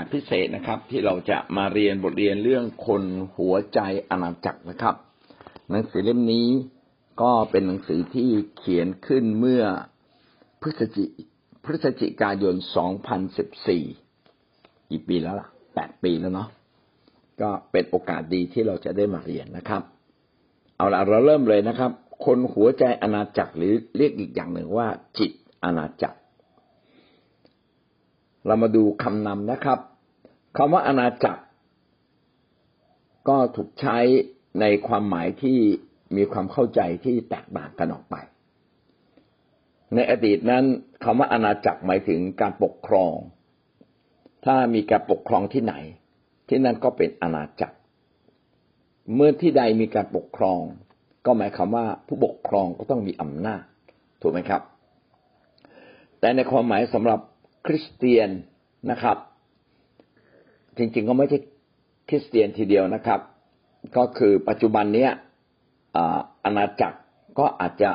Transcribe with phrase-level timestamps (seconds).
[0.00, 3.02] าสพิเศษนะครับ ที่เราจะมาเรียนบทเรียนเรื่องคน
[3.36, 3.80] หัวใจ
[4.10, 4.94] อาณาจักรนะครับ
[5.70, 6.48] หนังสือเล่มนี้
[7.22, 8.28] ก็เป็นหนังสือที่
[8.58, 9.62] เขียนขึ้นเมื่อ
[10.60, 11.04] พฤศจิ
[11.64, 12.54] พฤศจิกายน
[13.72, 16.48] 2014 กี่ปีแล้วล่ะ แปดปีแล้วเนาะ
[17.40, 19.82] ก็เป็นโอกาสดีที่เราจะได้มาเรียนนะครับ
[20.76, 21.90] เอาละเราเริ่มเลยนะครับ
[22.24, 24.88] คนหัวใจอาณาจักรหรือเรียกอีกอย่างหนึ่งว่า
[25.18, 25.30] จิต
[25.64, 26.18] อาณาจักร
[28.46, 29.78] เรามาดูคำนำนะครับ
[30.56, 31.42] คำว่าอาณาจักร
[33.28, 33.98] ก็ถูกใช้
[34.60, 35.58] ในความหมายที่
[36.16, 38.16] มีความเข้าใจที่แตกต่างกันออกไป
[39.94, 40.64] ในอดีตนั้น
[41.04, 43.14] คำว่าอาณาจักรหมายถึงการปกครอง
[44.44, 45.74] ถ้ามีการปกครองที่ไหน
[46.48, 47.76] ที่นั่นก็เป็นอาณาจักร
[49.14, 50.60] เมื่อที่ใดมีการปกครอง
[51.26, 53.62] ก็หมายความว่าผู้ปกครองก็ต้องมีอำนาจ
[54.20, 54.62] ถูกไหมครับ
[56.20, 57.20] แต่ในความหมายสำหรับ
[57.66, 58.28] คริสเตียน
[58.90, 59.16] นะครับ
[60.80, 61.38] จริงๆก็ไม่ใช่
[62.08, 63.20] คริสเตียนทีเดียวนะครับ
[63.96, 65.10] ก็คือปัจจุบันเนี้ย
[66.44, 66.98] อาณาจักร
[67.38, 67.90] ก็อาจจะ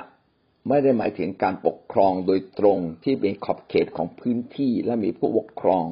[0.69, 5.86] ไม่ได้หมายถึงการปกครองโดยตรงที่เป็นขอบเขตของพื้นที่และมีผู้ปกครอง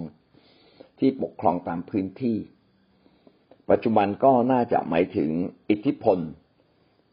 [1.00, 2.38] ที่ปกครองตามพื้นที่
[3.69, 5.30] ปัจจุบันก็น่าจะหมายถึง
[5.69, 6.17] อิทธิพล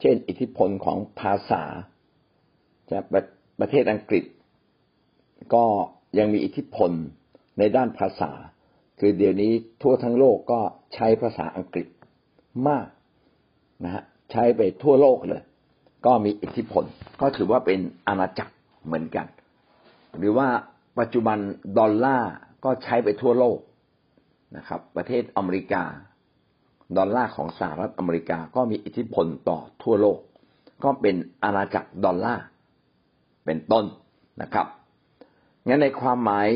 [0.00, 1.62] เช่น อิทธิพลของภาษา
[2.90, 3.02] จาก
[3.60, 4.24] ประเทศอังกฤษ
[5.54, 5.64] ก็
[6.18, 6.90] ยังมีอิทธิพล
[7.58, 8.32] ในด้านภาษา
[9.00, 10.60] คือเดี๋ยวนี้ทั่วทั้งโลกก็
[10.94, 11.86] ใช้ภาษาอังกฤษ
[12.68, 12.86] มาก
[13.84, 15.42] นะฮะใช้ไปทั่วโลกเลย
[16.06, 16.84] ก็มีอิทธิพล
[17.20, 19.26] ก็ถือว่าเป็นอาณาจักรเหมือนกัน
[20.18, 20.48] หรือว่า
[20.98, 21.38] ปัจจุบัน
[21.78, 22.32] ดอลลาร์
[22.64, 23.58] ก็ใช้ไปทั่วโลก
[24.56, 25.82] นะครับ ประเทศอเมริกา
[26.96, 30.18] ดอลลาร์ของสหรัฐอเมริกาก็มีอิทธิพลต่อทั่วโลก
[30.84, 32.44] ก็เป็นอาณาจักรดอลลาร์
[33.44, 33.84] เป็นต้น
[34.42, 34.66] นะครับ
[35.66, 36.48] งั้นในความหมาย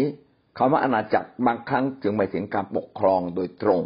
[0.56, 3.82] คำว่าอาณาจักรบางครั้งจึงหมายถึงการปกครองโดยตรง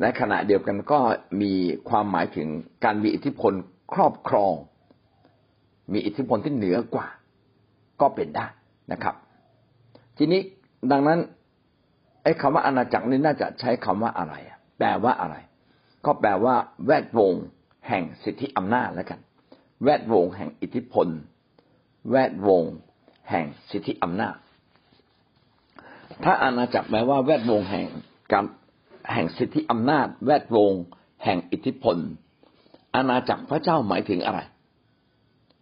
[0.00, 0.98] ในขณะเดียวกันก็
[1.42, 1.52] มี
[1.88, 2.48] ความหมายถึง
[2.84, 3.52] การมีอิทธิพล
[3.94, 4.54] ครอบครอง
[5.92, 7.08] มีอิทธิพลที่เหนือกว่า
[8.00, 8.46] ก็เป็นได้
[8.92, 9.14] นะครับ
[10.18, 10.40] ทีนี้
[10.90, 11.18] ดังนั้น
[12.22, 14.34] ไอ้คำว่าอาณาจักรนี่น่าจะใช้คำว่าอะไร
[14.78, 15.36] แปลว่าอะไร
[16.06, 16.54] ก็แปลว่า
[16.86, 17.34] แวดวง
[17.88, 19.20] แห่งสิทธิอำนาจแล้วกัน
[19.84, 21.08] แวดวงแห่งอิทธิพล
[22.10, 22.64] แวดวง
[23.30, 24.34] แห่งสิทธิอำนาจ
[26.24, 27.86] ถ้าอาณาจักรแปลว่าแวดวงแห่ง
[28.32, 28.44] การ
[29.12, 30.72] แห่งสิทธิอำนาจ แวดวง
[31.24, 31.96] แห่งอิทธิพล
[32.94, 34.40] อาณาจักรพระเจ้าหมายถึงอะไร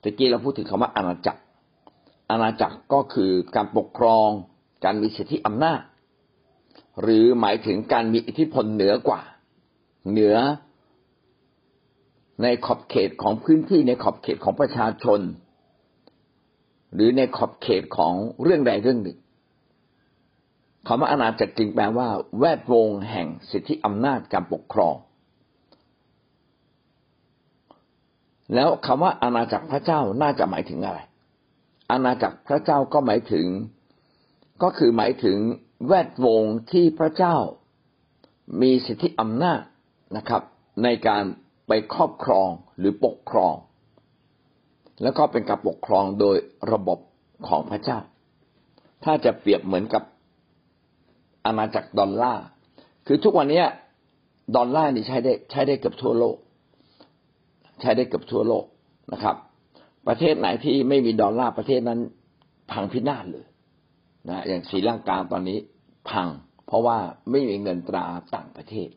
[0.03, 1.41] ตะกี้เราพูดถึงคำว่าอาณาจักร
[2.31, 4.29] อาณาจักรก็คือการปกครอง
[4.85, 5.81] การมีสิทธิอำนาจ
[7.03, 9.21] หรือหมายถึงการมีอิทธิพลเหนือกว่า
[10.11, 10.37] เหนือ
[12.43, 15.21] ในขอบเขตของพื้นที่ในขอบเขตของประชาชน
[16.95, 19.19] หรือในขอบเขตของเรื่องใดเรื่องหนึ่ง
[20.87, 22.09] คำว่าอาณาจักรจริงแปลว่า
[22.39, 24.95] แวดวงแห่งสิทธิอำนาจการปกครอง
[28.55, 31.01] แล้วคำว่าอาณาจักรพระเจ้าน่าจะหมายถึงอะไร
[31.91, 33.47] อาณาจักรพระเจ้าก็หมายถึง
[34.63, 35.39] ก็คือหมายถึง
[35.87, 36.43] แวดวง
[36.73, 37.37] ที่พระเจ้า
[38.63, 39.61] มีสิทธิอำนาจ
[40.17, 40.43] นะครับ
[40.83, 41.25] ในการ
[41.67, 42.49] ไปครอบครอง
[42.79, 43.55] หรือปกครอง
[45.03, 46.37] แล้วก็เป็นการปกครองโดย
[46.73, 46.99] ระบบ
[47.49, 47.99] ของพระเจ้า
[49.05, 50.03] ถ้าจะเปรียบเหมือนกับ
[51.47, 52.45] อาณาจักรดอลลาร์
[53.07, 53.63] คือทุกวันนี้
[54.57, 56.37] ดอลลาร์นี่ใช้ได้ใช้ได้เกือบทั่วโลก
[57.81, 58.65] ใช้ได้เกือบทั่วโลก
[59.13, 59.37] นะครับ
[60.09, 62.01] ประเทศไหนที่ไม่มีดอลลาร์ประเทศนั้น
[62.71, 63.47] พังพินาศเลย
[64.29, 65.59] นะอย่างศรีลังกาตอนนี้
[66.11, 66.29] พัง
[66.67, 66.99] เพราะว่า
[67.31, 68.05] ไม่มีเงินตรา
[68.35, 68.89] ต่างประเทศ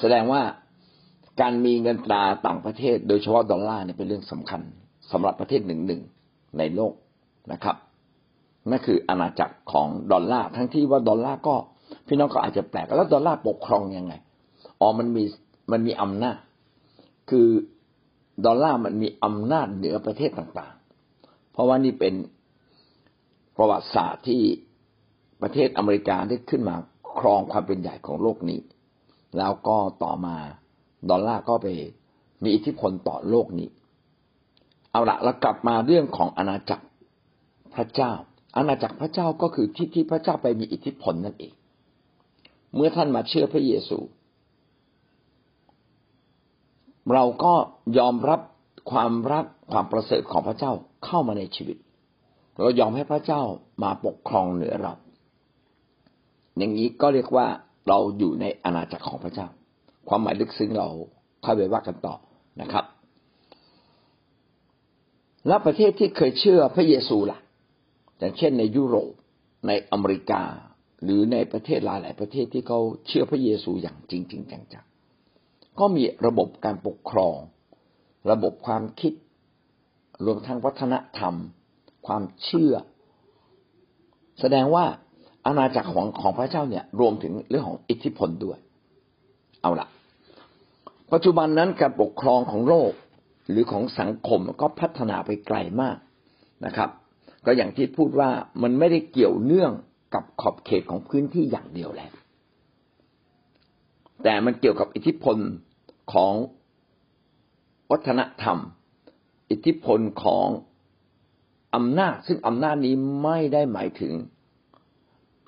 [0.00, 0.42] แสดงว่า
[1.40, 4.60] การมีเงินตราต่างประเทศ โดยเฉพาะดอลลาร์เนี่ยเป็นเรื่องสำคัญ
[5.12, 6.02] สำหรับประเทศหนึ่งหนึ่ง
[6.58, 6.94] ในโลก
[7.52, 7.76] นะครับ
[8.70, 11.56] นั่นคืออาณาจักรของดอลลาร์ทั้งที่ว่าดอลลาร์ก็
[12.06, 14.12] พี่น้องก็อาจจะแปลกแล้วดอลลาร์ปกครองยังไง
[14.80, 15.24] อ๋อมันมี
[15.72, 16.38] มันมีอำนาจ
[17.30, 17.48] คือ
[18.46, 22.14] ดอลลาร์มันมีอำนาจเหนือประเทศต่างๆ เพราะว่านี่เป็น
[23.56, 24.42] ประวัติศาสตร์ที่
[25.42, 26.76] ประเทศอเมริกาได้ขึ้นมา
[27.18, 28.60] ครองความเป็นใหญ่ของโลกนี้
[29.38, 30.36] แล้วก็ต่อมา
[31.10, 31.66] ดอลลาร์ก็ไป
[32.42, 33.68] มีอิทธิพลต่อโลกนี้
[34.90, 36.84] เอาละเรากลับมาเรื่องของอาณาจักร
[37.74, 38.12] พระเจ้า
[38.56, 41.52] อาณาจักรพระเจ้าก็คือที่ที่พระเจ้าไปมีอิทธิพลนั่นเอง
[42.74, 43.98] เมื่อท่านมาเชื่อพระเยซู
[47.12, 47.54] เราก็
[47.98, 48.40] ยอมรับ
[48.90, 50.72] ความรักความประเสริฐของพระเจ้า
[51.04, 51.76] เข้ามาในชีวิต
[52.54, 53.42] เรายอมให้พระเจ้า
[53.82, 54.94] มาปกครองเหนือเรา
[56.58, 57.46] อย่างนี้ก็เรียกว่า
[57.88, 59.48] เราอยู่ในอาณาจักรของพระเจ้า
[60.08, 60.88] ความหมายลึกซึ้งเรา
[61.44, 62.14] ค่อยไปว่ากันต่อ
[62.60, 62.84] นะครับ
[65.48, 67.38] แล้วประเทศที่เคยเชื่อพระเยซูล่ะ
[68.18, 69.12] อย่างเช่นในยุโรป
[69.66, 70.42] ในอเมริกา
[71.02, 77.36] หรือในประเทศหลายหลายประเทศที่เขาเชื่อพระเยซูอย่างจริงจริงจังๆก็มีระบบการปกครอง
[78.30, 79.12] ระบบความคิด
[80.24, 81.34] รวมทั้งวัฒนธรรม
[82.06, 82.74] ความเชื่อ
[84.40, 84.84] แสดงว่า
[85.46, 88.58] อาณาจักรของของพระเจ้าเนี่ยรวมถึงเรื่องของอิทธิพลด้วย
[89.62, 89.86] เอาละ
[91.12, 92.92] ปัจจุบันนั้นการปกครองของโลก
[93.50, 95.96] หรือของสังคมก็พัฒนาไปไกลมาก
[96.66, 96.90] นะครับ
[97.46, 98.30] ก็อย่างที่พูดว่า
[98.62, 99.72] มันไม่ได้เกี่ยวเนื่อง
[100.14, 102.12] กับขอบเขตของพื้นที่อย่างเดียวแล้ว
[104.22, 105.36] แต่มันเกี่ยวกับอิทธิพล
[106.12, 106.34] ของ
[107.90, 108.58] วัฒนธรรม
[109.50, 110.48] อิทธิพลของ
[111.74, 114.12] อำนาจ ซึ่งอำนาจนี้ไม่ได้หมายถึง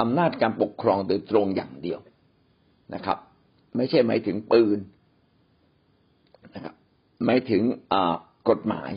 [0.00, 2.00] อำนาจการปกครองโดยตรงอย่างเดียว
[2.94, 3.18] นะครับ
[3.76, 4.78] ไม่ใช่หมายถึงปืน
[6.54, 6.74] นะครับ
[7.24, 7.62] หมายถึง
[8.48, 8.90] กฎหมาย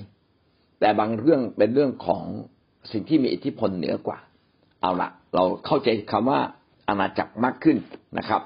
[0.80, 2.26] แต่บางเรื่องเป็นเรื่องของ
[2.92, 4.20] สิ่งที่มีอิทธิพลเหนือกว่า
[4.82, 6.40] เอาละเราเข้าใจคำว่า
[6.88, 7.78] อาณาจักรมากขึ้น
[8.18, 8.42] นะครับ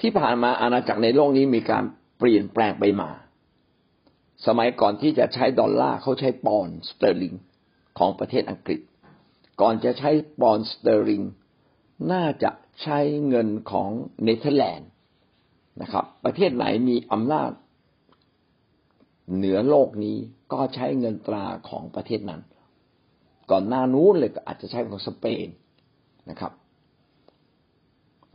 [0.00, 1.84] ที่ผ่านมาอาณาจักรในโลกนี้มีการ
[2.18, 3.10] เปลี่ยนแปลงไปมา
[4.46, 7.34] สมัยก่อนที่จะใช้ดอลลาร์เขาใช้ปอนด์สเตอร์ลิง
[7.98, 8.80] ของประเทศอังกฤษ
[9.60, 10.10] ก่อนจะใช้
[10.40, 11.22] ปอนด์สเตอร์ลิง
[12.12, 12.50] น่าจะ
[12.82, 12.98] ใช้
[13.28, 13.90] เงินของ
[14.24, 14.88] เนเธอร์แลนด์
[15.82, 17.50] นะครับ ประเทศไหนมีอำนาจ
[19.36, 20.16] เหนือโลกนี้
[20.52, 22.40] ก็ใช้เงินตราของประเทศนั้น
[23.50, 25.46] ก่อนหน้านู้นเลยก็อาจจะใช้ของสเปน
[26.30, 26.52] นะครับ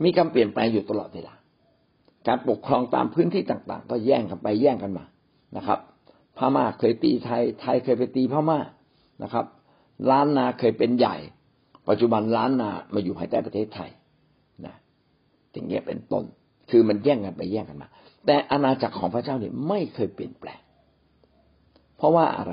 [0.04, 1.34] มีการเปลี่ยนแปลงอยู่ตลอดเวลา
[2.26, 5.04] การปกครองตามพื้นที่ต่าง ๆ ก็แย่งกันไปแย่งกันมา
[5.56, 5.78] นะครับ
[6.36, 8.58] พม่าเคยตีไทย ไทยเคยไปตีพม่า
[9.22, 9.44] นะครับ
[10.10, 11.16] ล้านนาเคยเป็นใหญ่
[11.88, 13.90] ปัจจุบันล้านนามาอยู่ภายใต้ประเทศไทย
[14.66, 14.74] นะ
[15.52, 16.24] อย่างเงี้ยเป็นต้น
[16.70, 17.88] คือมันแย่งกันไปแย่งกันมา
[18.26, 20.60] แต่อาณาจักรของพระเจ้าเนี่ยไม่เคยเปลี่ยนแปลง
[21.98, 22.52] เพราะว่าอะไร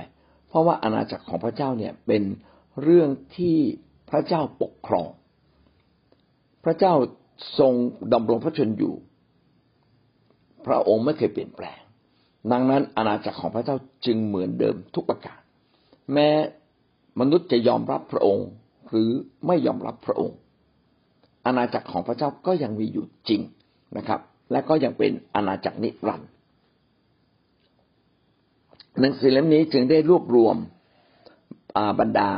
[0.50, 2.24] เพราะว่าอาณาจักรของพระเจ้าเนี่ยเป็น
[2.81, 3.57] เรื่องที่
[4.09, 5.07] พระเจ้าปกครอง
[6.65, 6.94] พระเจ้า
[7.59, 7.74] ทรง
[8.13, 8.94] ดำรงพระชนอยู่
[10.65, 11.80] พระองค์ไม่เคยเปลี่ยนแปลง
[12.51, 13.75] ดังนั้นอาณาจักรของพระเจ้า
[14.06, 15.39] จึงเหมือนเดิมทุกประการ
[16.13, 16.30] แม้
[17.19, 18.48] มนุษย์จะยอมรับพระองค์
[18.89, 19.09] หรือ
[19.48, 20.38] ไม่ยอมรับพระองค์
[21.45, 23.41] อาณาจักรของพระเจ้าก็ยังมีอยู่จริง
[23.98, 24.21] นะครับ
[24.51, 26.30] และก็ยังเป็นอาณาจักรนิรันดร์
[29.01, 30.57] หนังสือเล่มนี้จึงได้รวบรวม
[32.00, 32.30] บรรดา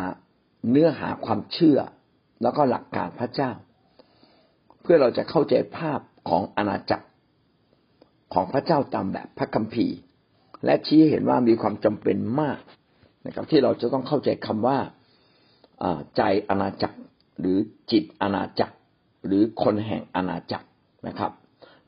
[0.70, 1.80] เนื้อหาความเชื่อ
[2.42, 3.52] แล้วก็หลักการพระเจ้า
[4.82, 6.00] เพื่อเราจะเข้าใจภาพ
[6.30, 7.06] ของอาณาจักร
[8.34, 9.98] ของพระเจ้าตามแบบพระคัมภีร์
[10.66, 12.60] และชี้เห็นว่ามีความจำเป็นมาก
[13.26, 14.78] นะครับที่เราจะต้องเข้าใจคำว่า
[16.18, 16.98] ใจอาณาจักร
[17.40, 17.58] หรือ
[17.92, 18.76] จิตอาณาจักร
[19.26, 20.68] หรือคนแห่งอาณาจักร
[21.08, 21.32] นะครับ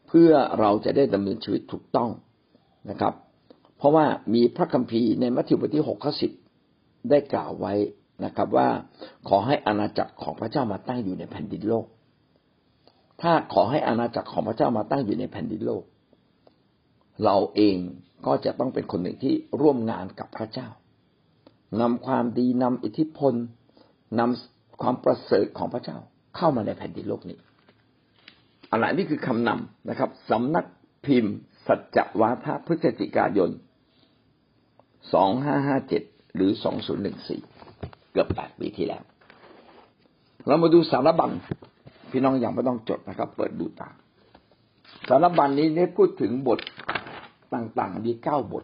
[0.07, 2.09] เพื่อเราจะได้ดำเนินชีวิตถูกต้อง
[2.89, 3.13] นะครับ
[3.79, 6.31] เพราะว่ามีพระคัมภีร์ในมัทธิวบทที่หกข้อสิบ
[7.09, 7.73] ได้กล่าวไว้
[8.25, 8.67] นะครับ ว่า
[9.27, 11.85] ขอให้อาณาจักรของพระเจ้ามาตั้งอยู่ในแผ่นดินโลก
[13.21, 15.83] ถ้าขอให้อาณาจักรของพระเจ้ามาตั้งอยู่ในแผ่นดินโลก
[17.25, 17.77] เราเอง
[18.25, 20.67] ก็จะต้องเป็นคนหนึ่งที่ร่วมงานกับพระเจ้า
[21.81, 23.33] นำความดีนำอิทธิพล
[24.19, 25.97] นำความประเสริฐของพระเจ้า
[26.35, 27.37] เข้ามาในแผ่นดินโลกนี้
[28.71, 30.65] อะไรนี่คือคำนำนะครับสำนัก
[31.05, 31.35] พิมพ์
[31.67, 33.49] สัจวาทะพฤศจิกายน
[35.13, 36.03] สองห้าห้าเจ็ด
[36.35, 37.41] หรือสองศูนย์หนึ่งสี่
[38.11, 39.03] เกือบแปดปีที่แล้ว
[40.45, 41.31] เรามาดูสารบัญ
[42.11, 43.95] พี่น้องอย่างไม่ต้องจดนะครับ เปิดดูตาม
[45.09, 46.59] สารบัญนี้ได้พูดถึงบท
[47.53, 48.63] ต่างๆมีเก้าบท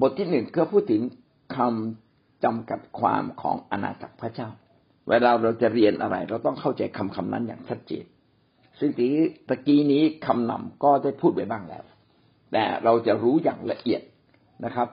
[0.00, 1.02] บทที่หนึ่งก็พูดถึง
[1.56, 4.48] คำจำกัดความของอาณาจักรพระเจ้า
[5.08, 8.04] เวลาเราจะเรียนอะไร เราต้องเข้าใจคำคำนั้นอย่างชัดเจน
[8.78, 9.06] ซึ่งที
[9.48, 11.84] ตะกี้นี้คำนำก็ได้พูดไว้บ้างแล้ว
[12.52, 14.02] แต่เราจะรู้อย่างละเอียด
[14.64, 14.88] นะครับ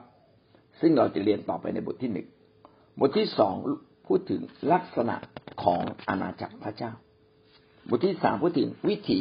[0.80, 2.26] ซึ่งเราจะเรียนต่อไปในบทที่หนึ่ง
[3.00, 3.54] บทที่สอง
[4.06, 4.40] พูดถึง
[4.72, 5.16] ลักษณะ
[5.62, 6.92] ของอาณาจักรพระเจ้า
[7.88, 9.20] บทที่สามพูดถึงวิถี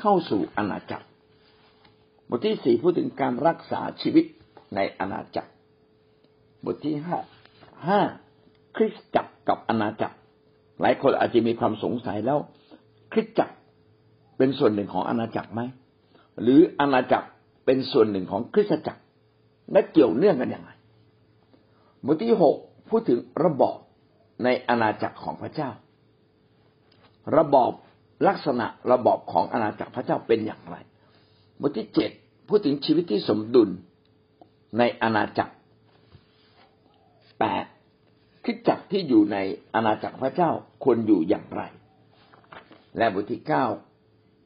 [0.00, 1.06] เข้าสู่อาณาจักร
[2.30, 4.24] บทที่สี่พูดถึงการรักษาชีวิต
[4.74, 5.50] ในอาณาจักร
[6.64, 7.18] บทที่ห้า
[7.88, 8.00] ห้า
[8.76, 10.16] คริสตจักรกับอาณาจักร
[10.80, 12.38] หลายคนอาจจะมีความสงสัยแล้ว
[13.12, 13.54] คริสตจักร
[14.36, 15.60] เป็นส่วนหนึ่งของอาณาจักรไหม
[16.42, 17.28] หรืออาณาจักร
[17.70, 19.02] เป็นส่วนหนึ่งของคริสตจักร
[19.72, 20.70] และเกี่ยวเนื่องกันอย่างไร
[22.04, 22.56] บทที่หก
[22.88, 23.78] พูดถึงระบอบ
[24.44, 25.70] ในอาณาจักรของพระเจ้า
[27.36, 27.72] ระบอบ
[28.28, 30.76] ลักษณะระบอบของอาณาจักรพระเจ้าเป็นอย่างไร
[31.60, 32.10] บทที่เจ็ด
[32.48, 33.70] พูดถึงชีวิตที่สมดุล
[34.78, 35.54] ในอาณาจักร
[37.38, 37.64] แปด
[38.44, 39.36] คิดจักรที่อยู่ใน
[39.74, 40.50] อาณาจักรพระเจ้า
[40.84, 41.62] ควรอยู่อย่างไร
[42.96, 43.64] และบทที่เก้า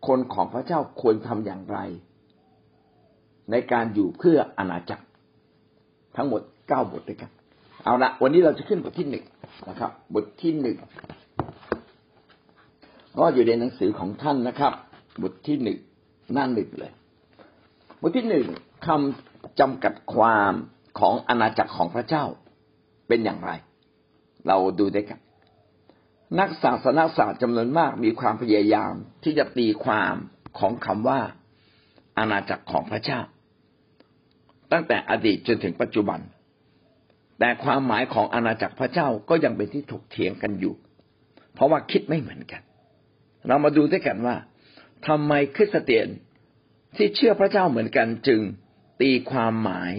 [0.06, 1.78] คนของพระเจ้าควรทำอย่างไร
[3.50, 5.04] ในการอยู่เพื่ออาณาจักร
[6.16, 7.30] ทั้งหมดเก้าบทด้วยกัน
[7.84, 9.24] เอาละวันนี้เราจะขึ้นบทที่หนึ่ง
[9.68, 10.76] นะครับ บทที่หนึ่ง
[13.18, 14.72] ก็อยู่ในหนังสือของท่านนะครับ
[15.22, 15.78] บทที่หนึ่ง
[16.32, 16.92] หน้าหนึ่งเลย
[18.00, 18.46] บทที่หนึ่ง
[18.86, 20.52] คำจำกัดความ
[20.98, 22.24] ของอาณาจักรของพระเจ้า
[23.08, 23.50] เป็นอย่างไร
[24.46, 25.20] เราดูด้วยกัน
[26.38, 28.92] นักศาสนาศาสตร์จำนวนมากมีความพยายาม
[29.24, 30.14] ที่จะตีความ
[30.58, 31.20] ของคำว่า
[32.22, 33.20] อาณาจักรของพระเจ้า
[34.72, 36.20] ตั้งแต่อดีตจนถึงปัจจุบัน
[37.38, 40.74] แต่ความหมายของอาณาจักรพระเจ้าก็ยังเป็นที่ถกเถียงกันอยู่
[41.54, 42.62] เพราะว่าคิดไม่เหมือนกัน
[43.48, 44.36] เรามาดูด้วยกันว่า
[45.06, 46.08] ทำไมคริสเตียน
[46.96, 48.40] ที่เชื่อพระเจ้าเหมือนกันจึง
[49.00, 49.92] ตีความหมาย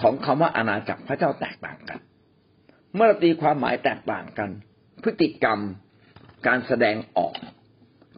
[0.00, 1.98] ของคำว่าอาณาจักรพระเจ้าแตกต่างกัน
[2.96, 4.50] เมื่อตีความหมายแตกต่างกัน
[5.02, 5.58] พฤติกรรม
[6.46, 7.34] การแสดงออก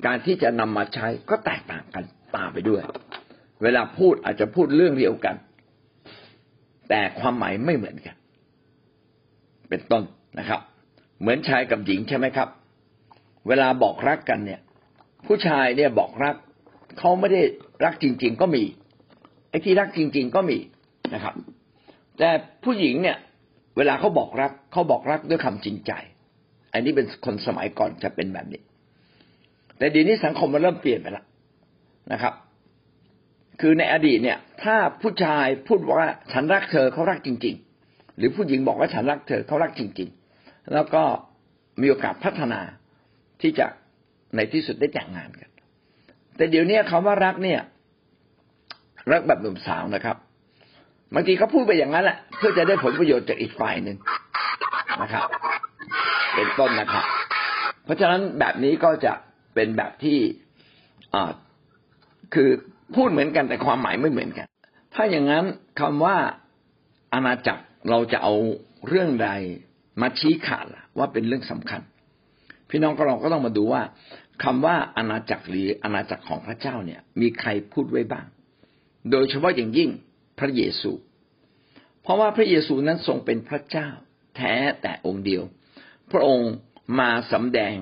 [0.06, 2.04] การที่จะนำมาใช้ก็แตกต่างกัน
[2.36, 2.82] ตามไปด้วย
[3.64, 5.36] เวลาพูดอาจจะพูดเรื่องเดียวกัน
[6.88, 8.16] แต่ความหมายไม่เหมือนกัน
[9.68, 10.02] เป็นต้น
[10.38, 10.60] นะครับ
[11.20, 12.48] เหมือนชายกับหญิงใช่ไหมครับ
[13.48, 14.60] เวลาบอกรักกันเนี่ย
[15.26, 16.36] ผู้ชายเนี่ยบอกรัก
[16.98, 17.42] เขาไม่ได้
[17.84, 18.64] รักจริง ๆ ก็มี
[19.50, 20.58] ไอ้ที่รักจริง ๆ ก็มี
[21.14, 21.34] นะครับ
[22.18, 22.30] แต่
[22.64, 23.16] ผู้หญิงเนี่ย
[23.76, 25.92] เวลาเขาบอกรักเขาบอกรักด้วยคำจริงใจ
[26.72, 28.60] อันนี้เป็นคนสมัยก่อนจะเป็นแบบนี้
[29.78, 31.24] แต่เดี๋ยวนี้สังคมมันเริ่มเปลี่ยนไปแล้ว
[32.12, 32.34] นะครับ
[33.60, 37.54] คือในอดีตเนี่ย ถ้าผู้ชายพูดว่าฉันรักเธอเขารักจริง
[37.86, 40.08] ๆ หรือผู้หญิงบอกว่าฉันรักเธอเขารักจริง
[40.40, 41.02] ๆ แล้วก็
[41.80, 42.60] มีโอกาสพัฒนา
[43.42, 43.66] ที่จะ
[44.36, 45.50] ในที่สุดได้แต่งงานกัน
[46.36, 47.60] แต่เดี๋ยวนี้คำว่ารักเนี่ย
[49.12, 50.16] รักแบบหนุ่มสาวนะครับ
[51.14, 53.96] บางทีเขาพูดไปอย่างนั้นแหละเพื่อจะได้ผลประโยชน์จากอีกฝ่ายหนึ่ง
[55.02, 55.22] นะครับ
[56.34, 57.04] เป็นต้นนะครับ
[57.84, 59.12] เพราะฉะนั้นแบบนี้ก็จะ
[59.54, 60.18] เป็นแบบที่
[61.14, 61.30] อ่า
[62.34, 62.50] คือ
[62.96, 64.46] พูดเหมือนกันแต่ความหมายไม่เหมือนกัน
[64.94, 65.44] ถ้าอย่างนั้น
[65.80, 66.16] คำว่า
[67.12, 68.34] อาณาจักรเราจะเอา
[68.88, 69.30] เรื่องใด
[70.00, 71.80] มาชี้ขาดล่ะ ว่าเป็นเรื่องสำคัญ
[72.70, 73.82] พี่น้องก็เราก็ต้องมาดูว่า
[74.44, 78.26] คำว่าอาณาจักรหรืออาณาจักรของพระเจ้าเนี่ย มีใครพูดไว้บ้าง
[79.10, 79.90] โดยเฉพาะอย่างยิ่ง
[80.38, 80.90] พระเยซู
[82.02, 83.88] เพราะว่าพระเยซูนั้นทรงเป็นพระเจ้า
[84.36, 85.42] แท้แต่องค์เดียว
[86.12, 86.50] พระองค์
[87.00, 87.76] มาสำแดง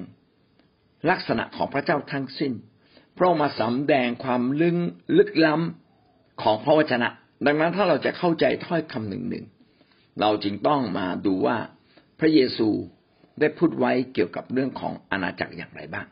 [1.10, 2.52] ลักษณะของพระเจ้าทั้งสิ้น
[3.16, 4.76] พระองค์มาสำแดงความลึก
[5.16, 7.08] ลึกล้ำของพระวจนะ
[7.46, 9.44] ดังนั้นถ้าเราจะเข้าใจถ้อยคำหนึ่งหนึ่ง
[10.20, 11.56] เราจึงต้องมาดูว่า
[12.20, 12.68] พระเยซู
[13.40, 16.06] ได้พูดไว้เกี่ยวกับเรื่องของอาณาจักรอย่างไรบ้าง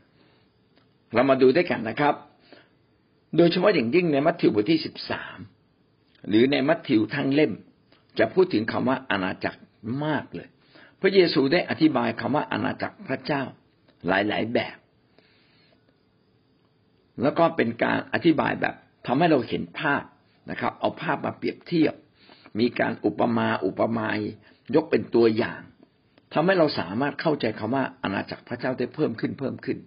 [1.15, 2.15] เรามาดูด้วยกันนะครับ
[3.37, 5.39] โดยเฉพาะอย่างยิ่งในมัทธิวบทที่สิบสาม
[6.29, 7.53] หรือในมัทธิวทั้งเล่ม
[8.19, 9.61] จะพูดถึงคำว่าอาณาจักร
[10.05, 10.49] มากเลย
[11.01, 13.43] พระเยซูได้อธิบายคำว่าอาณาจักรพระเจ้า
[14.09, 14.77] หลายๆแบบ
[17.23, 18.75] แล้วก็เป็นการอธิบายแบบ
[19.07, 20.03] ทำให้เราเห็นภาพ
[20.51, 21.95] นะครับ เอาภาพมาเปรียบเทียบ
[22.61, 24.21] มีการอุปมาอุปไมย
[24.75, 25.61] ยกเป็นตัวอย่าง
[26.35, 29.79] ทำให้เราสามารถเข้าใจคำว่าอาณาจักรพระเจ้าได้เพิ่มขึ้นเพิ่มขึ้น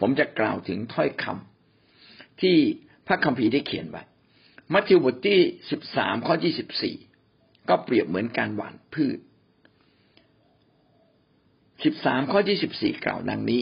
[0.00, 2.56] ผมจะกล่าวถึงถ้อยคำที่
[3.06, 4.02] พระคัมภีร์ได้เขียนไว้
[4.72, 6.96] มัทธิวบทที่สิบสามข้อที่สิบสี่
[7.68, 9.18] ก็เปรียบเหมือนการหว่านพืช
[11.84, 13.60] สิบสามข้อที่สิบสี่กล่าวดังนี้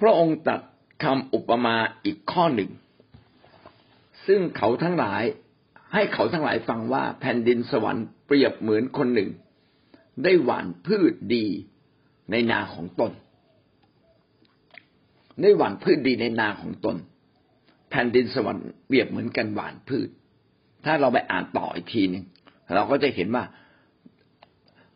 [0.00, 0.60] พระองค์ตัด
[1.02, 2.70] คำอุปมาอีกข้อหนึ่ง
[4.26, 5.22] ซึ่งเขาทั้งหลาย
[5.92, 9.30] ให้เขาทั้งหลายฟังว่าแผ่นดินสวรรค์เปรียบเหมือนคนหนึ่ง
[10.24, 11.44] ได้หว่านพืชดี
[12.30, 13.12] ในนาของตน
[15.42, 16.96] ได้หว่านพืชดีในนาของตน
[17.90, 20.08] แผ่นดินสวรรค์เปรียบเหมือนกันหวานพืช
[20.84, 22.24] ถ้าเราไปอ่านต่ออีกทีหนึ่ง
[22.74, 23.44] เราก็จะเห็นว่า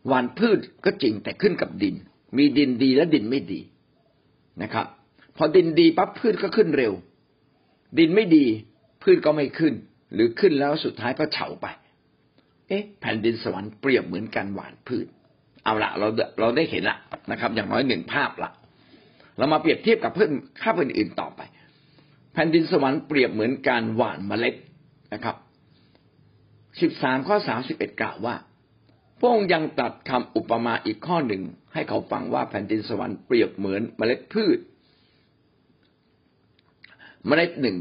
[0.07, 1.95] หวานพืชก็จริงแต่ขึ้นกับดิน
[2.37, 3.61] มีดินดีและดินไม่ดี
[4.63, 4.85] นะครับ
[5.37, 6.93] พอดินดีปั๊บพืชก็ขึ้นเร็ว
[7.99, 8.45] ดินไม่ดี
[9.03, 9.73] พืชก็ไม่ขึ้น
[10.13, 11.65] หรือขึ้นแล้วสุดท้ายก็เฉาไป
[12.67, 15.07] เอ๊ะ แผ่นดินสวรรค์เปรียบเหมือนกันหวานพืช
[15.63, 16.07] เอาละเรา
[16.39, 16.97] เราได้เห็นละ
[17.31, 18.51] นะครับ อย่างน้อยหนึ่งภาพละ
[19.37, 21.41] เรามาเปรียบเทียบกับเพื่อนข้าอื่นต่อไป
[22.33, 24.55] แผ่นดินสวรรค์เปรียบเหมือนการหว่านเมล็ด
[25.13, 25.35] นะครับ
[26.81, 28.35] สิบสามข้อสามสิบเอ็ดกล่าวว่า
[29.19, 34.59] พระองค์ยังตัดคำอุปมาอีกข้อหนึ่ง ให้เขาฟังว่าแผ่นดินสวรรค์เปรียบเหมือนเมล็ดพืช
[37.27, 37.77] เมล็ดหนึ่ง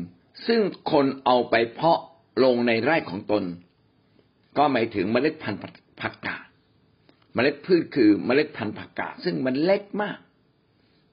[0.47, 0.61] ซึ่ง
[0.93, 2.01] คนเอาไปเพาะ
[2.45, 3.45] ลงในไร่ของตน
[4.59, 5.61] ก็หมายถึงเมล็ดพันธุ์
[6.01, 6.45] ผักกาด
[7.35, 10.19] เมล็ดพืชคือเมล็ดพันธุ์ผักกาดซึ่งมันเล็กมาก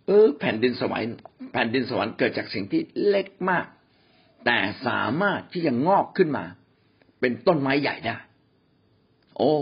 [0.08, 1.16] เออ แผ่นดินสวรรค์
[1.54, 3.66] แผ่นดินสวรรค์เกิดจากสิ่งที่เล็กมาก
[4.46, 6.46] แต่สามารถที่จะงอกขึ้นมา
[7.20, 8.16] เป็นต้นไม้ใหญ่ได้
[9.38, 9.54] โอ้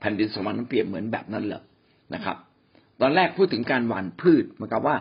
[0.00, 1.62] แผ่นดินสวรรค์เปรียบเหมือนแบบนั้นเลย
[2.14, 2.36] นะครับ
[3.00, 4.96] ตอนแรกพูดถึงการหว่านพืชหมือนกับว่า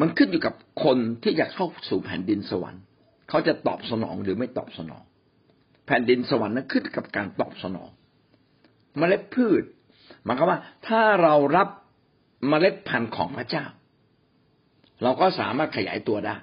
[0.00, 0.54] มันขึ้นอยู่กับ
[0.84, 2.82] คนที่จะเข้าสู่แผ่นดินสวรรค์
[3.28, 5.02] เขาจะตอบสนองหรือไม่ตอบสนอง
[5.86, 7.90] แผ่นดินสวรรค์นั้นขึ้นกับการตอบสนอง
[8.98, 9.62] เมล็ดพืช
[10.24, 11.68] หมายความว่า ถ้าเรารับ
[12.48, 13.64] เมล็ดพันธุ์ของพระเจ้า
[15.02, 16.36] เราก็สามารถขยายตัวได้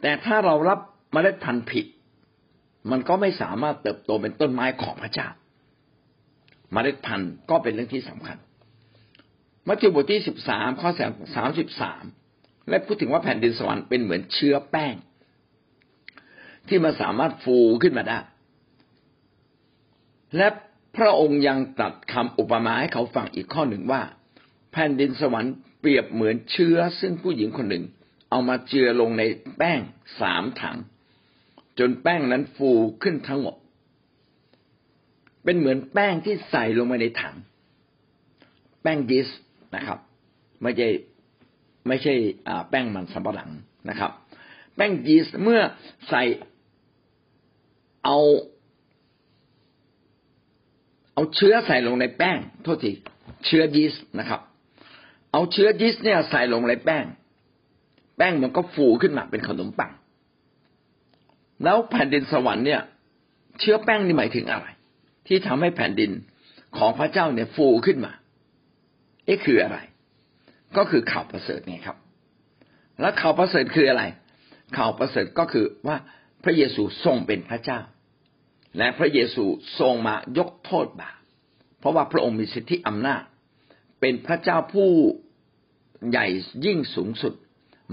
[0.00, 0.78] แต่ถ้าเรารับ
[1.12, 1.86] เมล็ดพันธุ์ผิด
[2.90, 5.28] มันก็ไม่สามารถเติบโตเป็นต้นไม้ของพระเจ้า
[6.72, 8.36] เมล็ดพันธุ์ก็เป็นเรื่องที่สำคัญ
[9.68, 10.90] มัทธิวบทที่สิบสามข้อ
[11.36, 12.04] สามสิบสาม
[12.68, 14.94] และพูดถึงว่าแผ่นดินสวรรค์เป็นเหมือนเชื้อแป้ง
[16.68, 18.18] ที่มันสามารถฟูขึ้นมาได้
[20.36, 20.48] และ
[20.96, 24.02] พระองค์ยังตัดคำอุปมาให้เขาฟังอีกข้อหนึ่งว่า
[24.72, 27.84] แผ่นดินสวรรค์เปรียบเหมือนเชื้อซึ่งผู้หญิงคนหนึ่ง
[28.30, 29.22] เอามาเจือลงใน
[29.58, 29.80] แป้ง
[30.20, 30.76] สามถัง
[31.78, 32.70] จนแป้งนั้นฟู
[33.02, 33.56] ขึ้นทั้งหมด
[35.44, 37.36] เป็นเหมือนแป้งที่ใส่ลงไปในถัง
[38.82, 39.41] แป้งยีสต์
[39.76, 39.98] นะครับ
[40.62, 40.88] ไม่ใช่
[41.88, 42.14] ไม่ใช่
[42.68, 43.50] แป้งมันสำปะหลัง
[43.90, 44.10] นะครับ
[44.76, 45.60] แป้งยีสต์เมื่อ
[46.08, 46.22] ใส่
[48.04, 48.18] เอา
[51.14, 52.92] เอาเชื้อใส่ลงในแป้งโทษที
[53.46, 54.40] เชื้อยีสต์นะครับ
[55.32, 57.04] เอาเชื้อยีสต์เนี่ยใส่ลงในแป้ง
[58.16, 59.92] แป้งมันก็ฟูขึ้นมาเป็นขนมปัง
[61.64, 62.80] แล้วแผ่นดินสวรรค์เนี่ย
[63.60, 64.66] เชื้อแป้งนี่หมายถึงอะไร
[65.26, 66.10] ที่ทำให้แผ่นดิน
[66.78, 68.12] ของพระเจ้าเนี่ยฟูขึ้นมา
[69.24, 69.78] เอ๊ะคืออะไร
[70.76, 71.96] ก็คือข่าวประเสริฐไงครับ
[73.00, 74.02] แล้วข่าวประเสริฐคืออะไร
[74.76, 75.96] ข่าวประเสริฐก็คือว่า
[76.44, 77.80] พระเยซูทรงเป็นพระเจ้า
[78.78, 79.44] และพระเยซู
[79.78, 81.18] ทรงมายกโทษบาป
[81.78, 83.22] เพราะว่าพระองค์มีสิทธิอำนาจ
[84.00, 84.90] เป็นพระเจ้าผู้
[86.10, 86.26] ใหญ่
[86.64, 87.34] ยิ่งสูงสุด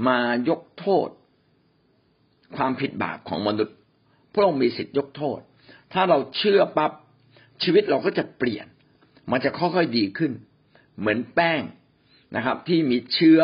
[0.08, 0.20] มา
[0.50, 1.10] ยกโทษ
[2.58, 3.76] ความผิดบาปของมนุษย์
[4.34, 5.40] พระองค์มีสิทธิยกโทษ
[5.94, 6.92] ถ้าเราเชื่อปั๊บ
[7.64, 8.68] ชีวิตเราก็จะเปลี่ยน
[9.32, 10.32] มันจะค่อยๆดีขึ้น
[11.00, 11.62] เหมือนแป้ง
[12.36, 13.41] นะครับ ที่มีเชื้อ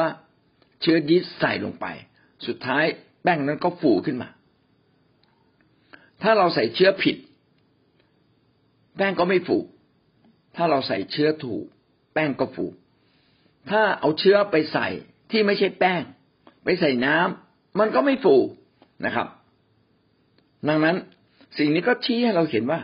[0.81, 1.85] เชื้อยีสต์ใส่ลงไป
[2.47, 2.85] สุดท้าย
[3.23, 4.29] แป้งนั้นก็ฟูขึ้นมา
[6.21, 7.15] ถ้าเราใส่เชื้อผิด
[8.97, 9.57] แป้งก็ไม่ฟู
[10.55, 11.63] ถ้าเราใส่เชื้อถูก
[12.13, 12.65] แป้งก็ฟู
[13.69, 14.87] ถ้าเอาเชื้อไปใส่
[15.31, 16.01] ที่ไม่ใช่แป้ง
[16.63, 18.35] ไปใส่น้ำมันก็ไม่ฟู
[19.05, 19.27] นะครับ
[20.67, 20.95] ดังนั้น
[21.57, 22.79] สิ่งนี้ก็ชี้ให้เราเห็นว่า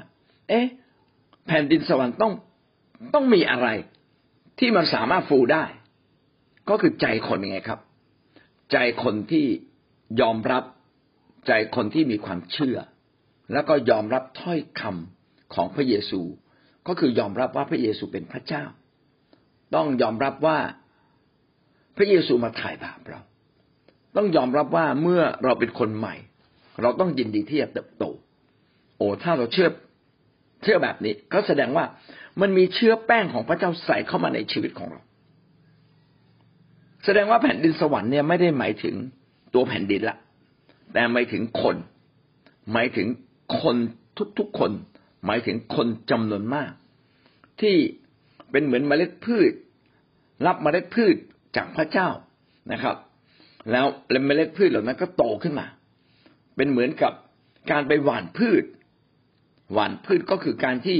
[0.49, 0.65] เอ๊ะ
[1.47, 2.33] แผ่นดินสวรรค์ต้อง
[3.13, 3.67] ต้องมีอะไร
[4.61, 5.65] ที่มันสามารถฟูได้
[6.69, 7.79] ก็คือใจคนยังไงครับ
[8.71, 9.45] ใจคนที่
[10.21, 10.63] ยอมรับ
[11.47, 12.77] ใจคนที่มีความเชื่อ
[13.53, 16.21] แล้วก็ยอมรับถ้อยคำของพระเยซู
[16.87, 18.63] ก็คือยอมรับว่าพระเยซูเป็นพระเจ้า
[19.75, 20.59] ต้องยอมรับว่า
[21.97, 23.21] พระเยซูมาถ่ายบาปเรา
[24.15, 26.15] ต้องยอมรับว่าเมื่อเราเป็นคนใหม่
[26.81, 28.03] เราต้องยินดีที่จะเติบโต
[28.97, 29.69] โอ้ถ้าเราเชื่อ
[30.63, 31.85] เชื่อแบบนี้ ก็แสดงว่า
[32.41, 35.01] มันมีเชื้อแป้งของพระเจ้าใส่เข้ามาในชีวิตของเรา
[37.05, 38.95] แสดงว่าแผ่นดินสวรรค์เนี่ยไม่ได้หมายถึง
[39.53, 40.17] ตัวแผ่นดินละ
[40.93, 41.75] แต่หมายถึงคน
[42.73, 43.07] หมายถึง
[43.61, 43.75] คน
[44.39, 44.71] ทุกๆคน
[45.25, 46.71] หมายถึงคนจำนวนมาก
[47.61, 47.75] ที่
[48.51, 49.51] เป็นเหมือนเมล็ดพืช
[50.45, 51.15] รับเมล็ดพืช
[51.55, 52.09] จากพระเจ้า
[52.71, 52.95] นะครับ
[53.71, 53.85] แล้ว
[54.25, 55.67] เมล็ดพืชเหล่านั้นก็โตขึ้นมา
[56.55, 57.13] เป็นเหมือนกับ
[57.71, 58.63] การไปหว่านพืช
[59.73, 60.99] หว่านพืชก็คือการที่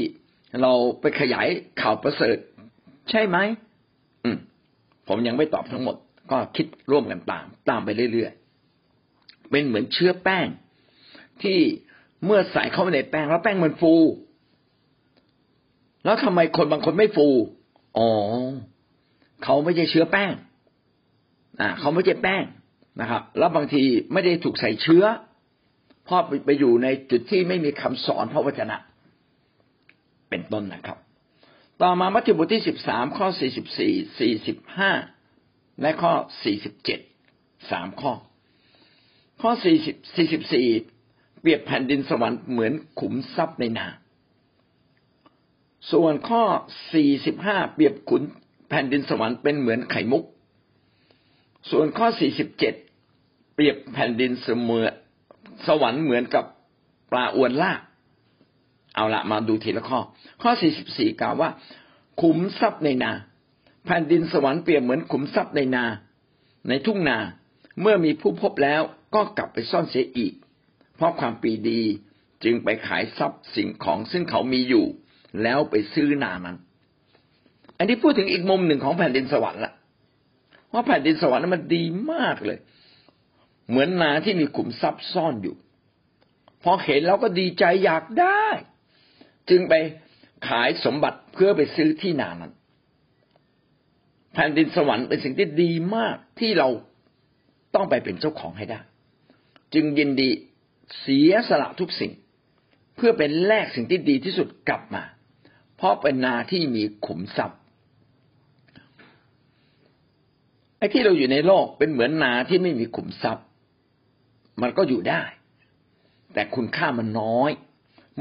[0.62, 1.48] เราไปขยาย
[1.82, 2.38] ข่าวประเสริฐ
[3.10, 3.38] ใช่ไหม
[4.24, 4.38] อืม
[5.08, 5.96] ผมยังไม่ตอบทั้งหมด
[6.32, 10.48] ก็คิดร่วมกันตาม ตามไปเรื่อยๆเป็นเหมือนเชื้อแป้ง
[11.44, 11.58] ที่
[12.26, 13.94] เมื่อใส่เข้าไปในแป้งแล้วแป้งมันฟู
[16.06, 17.28] แล้วทำไมคนบางคนไม่ฟู
[17.98, 18.08] อ๋อ
[19.44, 20.32] เขาไม่ใช่เชื้อแป้ง
[21.60, 22.44] อ่า เขาไม่ใช่แป้ง
[23.02, 23.84] นะครับ แล้วบางที
[24.14, 25.04] ไม่ได้ถูกใส่เชื้อ
[26.06, 28.78] เพราะไปอยู่ในจุดที่ไม่มีคำสอนพระวจนะ
[30.32, 30.98] เป็นต้นนะครับ
[31.82, 34.92] ต่อมามัทธิวบทที่สิบสามข้อสี่สิบสี่สี่สิบห้า
[35.82, 36.14] และข้อ
[36.44, 37.00] สี่สิบเจ็ด
[37.72, 38.14] สามข้อ
[39.42, 40.68] ข้อสี่สิบสี่สิบสี่
[41.42, 43.88] เปรียบแผ่นดินสวรรค์เหมือนขุมทรัพย์ในนา
[45.92, 46.44] ส่วนข้อ
[47.10, 48.22] 45เปรียบขุน
[48.70, 50.24] แผ่นดินสวรรค์เป็นเหมือนไข่มุก
[51.72, 52.08] ส่วนข้อ
[52.40, 54.86] 47เปรียบแผ่นดินเสมอ
[55.68, 56.46] สวรรค์เหมือนกับ
[57.12, 57.82] ปลาอวนลาก
[58.96, 60.00] เอาละมาดูทีละข้อ
[60.42, 60.52] ข้อ
[60.86, 61.50] 44กล่าวว่า
[62.22, 63.12] ขุมทรัพย์ในนา
[63.86, 65.86] แผ่นดินสวรรค์เปรียบเหมือนขุมทรัพย์ในนา
[66.70, 67.18] ในทุ่งนา
[67.82, 68.82] เมื่อมีผู้พบแล้ว
[69.16, 70.34] ก็กลับไปซ่อนเสียอีก
[70.96, 71.82] เพราะความปีดี
[72.44, 74.86] จึงไปขายทรัพย์สิ่งของซึ่งเขามีอยู่
[75.44, 76.58] แล้วไปซื้อนานั้น
[77.78, 79.74] อันนี้พูดถึงอีกมุมหนึ่งของแผ่นดินสวรรค์ละ
[80.74, 82.60] ว่าแผ่นดินสวรรค์นั้นมันดีมากเลย
[83.70, 85.56] เหมือนนาที่มีขุมทรัพย์ซ่อนอยู่
[86.64, 88.46] พอเห็นแล้วก็ดีใจอยากได้
[89.52, 89.74] จึงไป
[90.48, 92.54] ขายสมบัติเพื่อไปซื้อที่นานั้น
[94.34, 96.70] แผ่นดินสวรรค์เป็นสิ่งที่ดีมากที่เรา
[97.76, 98.80] ต้องไปเป็นเจ้าของให้ได้
[99.74, 100.30] จึงยินดี
[101.00, 102.12] เสียสละทุกสิ่ง
[102.96, 105.04] เพื่อเป็นแลกสิ่งที่ดีที่สุดกลับมา
[105.78, 107.60] เพราะเป็นนาที่มีขุมทรัพย์
[110.78, 113.46] ไอ้ที่เราอยู่ในโลกเป็นเหมือนนาที่ไม่มีขุมทรัพย์
[114.62, 115.24] มันก็อยู่ได้
[116.34, 117.52] แต่คุณค่ามันน้อย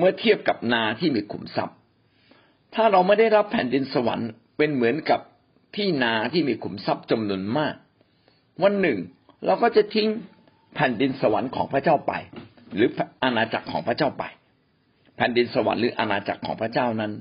[0.00, 1.76] เมื่อเทียบกับนาที่มีขุมทรัพย์
[2.74, 5.20] ถ้าเราไม่ได้รับแผ่นดินสวรรค์เป็นเหมือนกับ
[5.76, 7.74] ที่นาที่มีขุมทรัพย์จำนวนมาก
[8.62, 8.98] วันหนึ่ง
[9.46, 10.08] เราก็จะทิ้ง
[10.74, 12.12] แผ่นดินสวรรค์ของพระเจ้าไป
[12.74, 12.88] หรือ
[13.22, 14.24] อาณาจักรของพระเจ้าไป
[15.16, 17.12] แผ่นดินสวรรค์หรืออาณาจักรของพระเจ้านั้น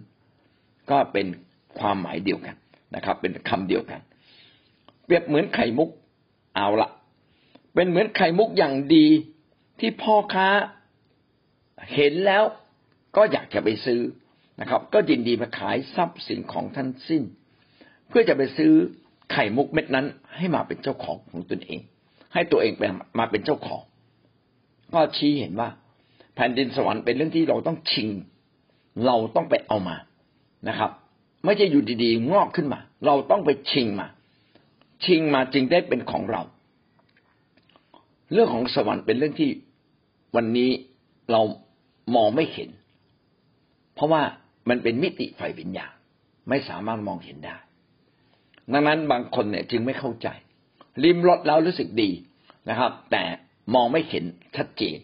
[0.92, 1.28] ก็เป็น
[1.80, 2.56] ความหมายเดียวกัน
[2.96, 4.00] นะครับ เป็นคำเดียวกัน
[5.06, 5.90] เปรียบเหมือนไข่มุก
[6.56, 6.90] เอาละ
[7.74, 9.08] เป็นเหมือนไข่มุกอย่างดี
[9.80, 10.48] ที่พ่อค้า
[11.94, 12.44] เห็นแล้ว
[13.16, 14.00] ก็อยากจะไปซื้อ
[14.62, 17.24] นะครับ ก็ยินดีมาขายทรัพย์สินของท่านสิ้น
[18.10, 18.72] เพื่อจะไปซื้อ
[19.32, 20.06] ไข่มุกเม็ดนั้น
[20.38, 21.80] ให้มาเป็นเจ้าของของตนเอง
[22.34, 23.82] ให้ตัวเองเป็นมาเป็นเจ้าของ
[24.94, 25.70] ก็ชี้เห็นว่า
[26.36, 28.10] แผ่นดินสวรรค์เป็นเรื่องที่เราต้องชิง
[29.06, 29.96] เราต้องไปเอามา
[30.70, 30.92] นะครับ
[31.46, 34.08] ไม่ใช่อยู่ดีๆงอกขึ้นมา เราต้องไปชิงมา
[35.06, 36.42] ชิงมาจึงได้เป็นของเรา
[38.34, 39.50] เรื่องของสวรรค์เป็นเรื่องที่
[40.36, 40.70] วันนี้
[41.32, 41.42] เรา
[42.16, 42.70] มองไม่เห็น
[44.00, 44.24] เพราะว่า
[44.70, 45.94] มันเป็นมิติไฟวิญญาณ
[46.50, 47.58] ไม่สามารถมองเห็นได้
[48.74, 50.28] ดังนั้นบางคนเนี่ยจึงไม่เข้าใจ
[51.04, 52.10] ริมรถแล้วรู้สึกดี
[52.70, 53.24] นะครับ แต่
[53.76, 54.24] มองไม่เห็น
[54.56, 54.98] ชัดเจน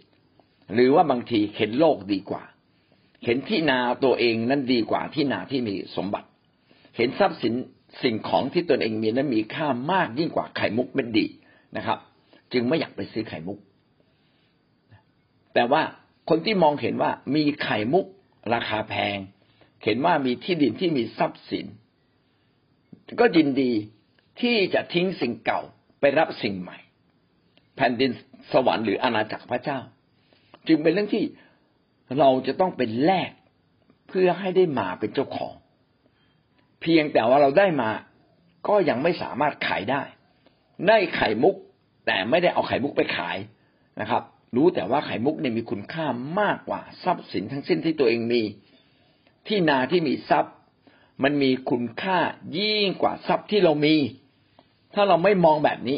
[0.74, 2.44] หรือว่าบางทีเห็นโลกดีกว่า
[3.26, 6.28] เห็นที่นาตัวเองนั้นดีกว่าที่นาที่มีสมบัติ
[6.98, 7.54] เห็นทรัพย์สิน
[8.04, 11.26] สิ่งของที่ตนเองมีนั้นมีค่ามากยิ่งกว่าไข่มุกเป็นดี
[11.78, 11.98] นะครับ
[12.54, 13.60] จึงไม่อยากไปซื้อไข่มุก
[15.54, 15.82] แต่ว่า
[16.30, 18.06] คนที่มองเห็นว่ามีไข่มุก
[18.54, 19.18] ราคาแพง
[19.84, 21.66] เห็นว่ามีที่ดินที่มีทรัพย์สิน
[23.20, 23.72] ก็ยินดี
[24.42, 25.62] ที่จะทิ้งสิ่งเก่า
[26.00, 26.78] ไปรับสิ่งใหม่
[27.76, 28.12] แผ่นดิน
[28.52, 29.80] สวรรค์หรืออาณาจักรพระเจ้า
[30.68, 31.24] จึงเป็นเรื่องที่
[32.20, 33.32] เราจะต้องเป็นแลก
[34.08, 35.54] เพื่อให้ได้มาเป็นเจ้าของ
[36.82, 37.90] เพียงแต่ว่าเราได้มา
[38.68, 40.02] ก็ยังไม่สามารถขายได้
[40.88, 41.56] ได้ไข่มุก
[42.06, 43.38] แต่ไม่ได้เอาไข่มุกไปขาย
[44.02, 44.24] นะครับ
[44.56, 46.06] รู้แต่ว่าไข่มุกเนี่ยมีคุณค่า
[46.40, 48.42] มากกว่าทรัพย์สินทั้งสิ้นที่ตัวเองมี
[49.48, 50.56] ที่นาที่มีทรัพย์
[51.24, 52.20] มันมีคุณค่า
[52.58, 53.96] ยิ่งกว่าทรัพย์ที่เรามี
[54.94, 55.98] ถ้าเราไม่มองแบบนี้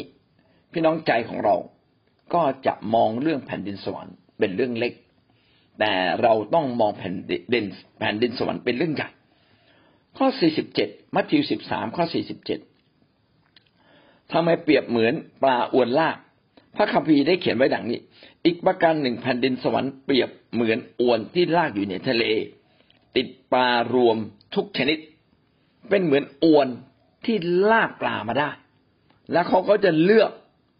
[0.72, 1.56] พี่น้องใจของเรา
[2.34, 4.92] ก็จะมองเรื่องแผ่นดินสวรรค์เป็นเรื่องเล็ก
[5.78, 5.92] แต่
[6.22, 7.64] เราต้องมองแผ่นดิน
[7.98, 9.08] แผ่นดินสวรรค์เป็นเรื่องใหญ่
[10.18, 10.26] ข้อ
[10.70, 12.04] 47 มัทธิว 13 ข้อ
[13.18, 16.16] 47ทำไมเปรียบเหมือนปลาอวนลาก
[16.76, 17.98] พระคัมภีร์ได้เขียนไว้ดังนี้
[18.44, 22.24] อีกประการหนึ่งแผ่นดินสวรรค์เปรียบเหมือนอวนที่ลากอยู่ในทะเล
[23.16, 24.16] ติดปลารวม
[24.54, 24.98] ทุกชนิด
[25.88, 26.68] เป็นเหมือนอวน
[27.24, 27.36] ที่
[27.70, 28.50] ลากปลามาได้
[29.32, 30.30] แล้วเขาก็จะเลือก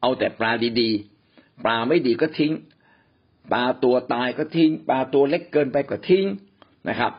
[0.01, 2.53] เอาแต่ปลาดีๆ ปลาไม่ดีก็ทิ้ง
[3.53, 6.27] ปลาตัวตายก็ทิ้ง ปลาตัวเล็กเกินไปก็ทิ้ง
[6.88, 7.12] นะครับ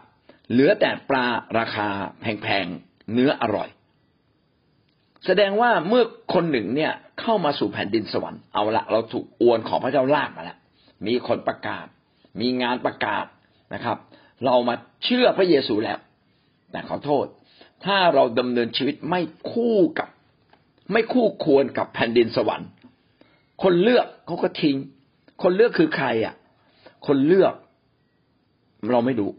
[0.52, 1.26] เหลือแต่ปลา
[1.58, 3.70] ราคาแพงๆเนื้ออร่อย
[5.26, 6.04] แสดงว่าเมื่อ
[6.34, 10.58] คนหนึ่งเนี่ยเข้ามาสู่แผ่นดินสวรรค์เอาละเราถูกอวนของพระเจ้าลากมาแล้ว
[11.08, 11.86] มีคนประกาศ
[12.42, 13.26] มีงานประกาศ
[13.74, 13.98] นะครับ
[14.46, 16.00] เรามาเชื่อพระเยซูแล้ว
[16.72, 17.26] แต่ขอโทษ
[17.86, 20.10] ถ้าเราดำเนินชีวิตไม่คู่กับ
[20.92, 22.70] ไม่คู่ควรกับแผ่นดินสวรรค์
[23.64, 24.78] คนเลือกเขาก็ทิ้ง
[25.44, 26.36] คนเลือกคือใครอะ
[27.08, 27.54] คนเลือก
[28.90, 29.32] เราไม่รู้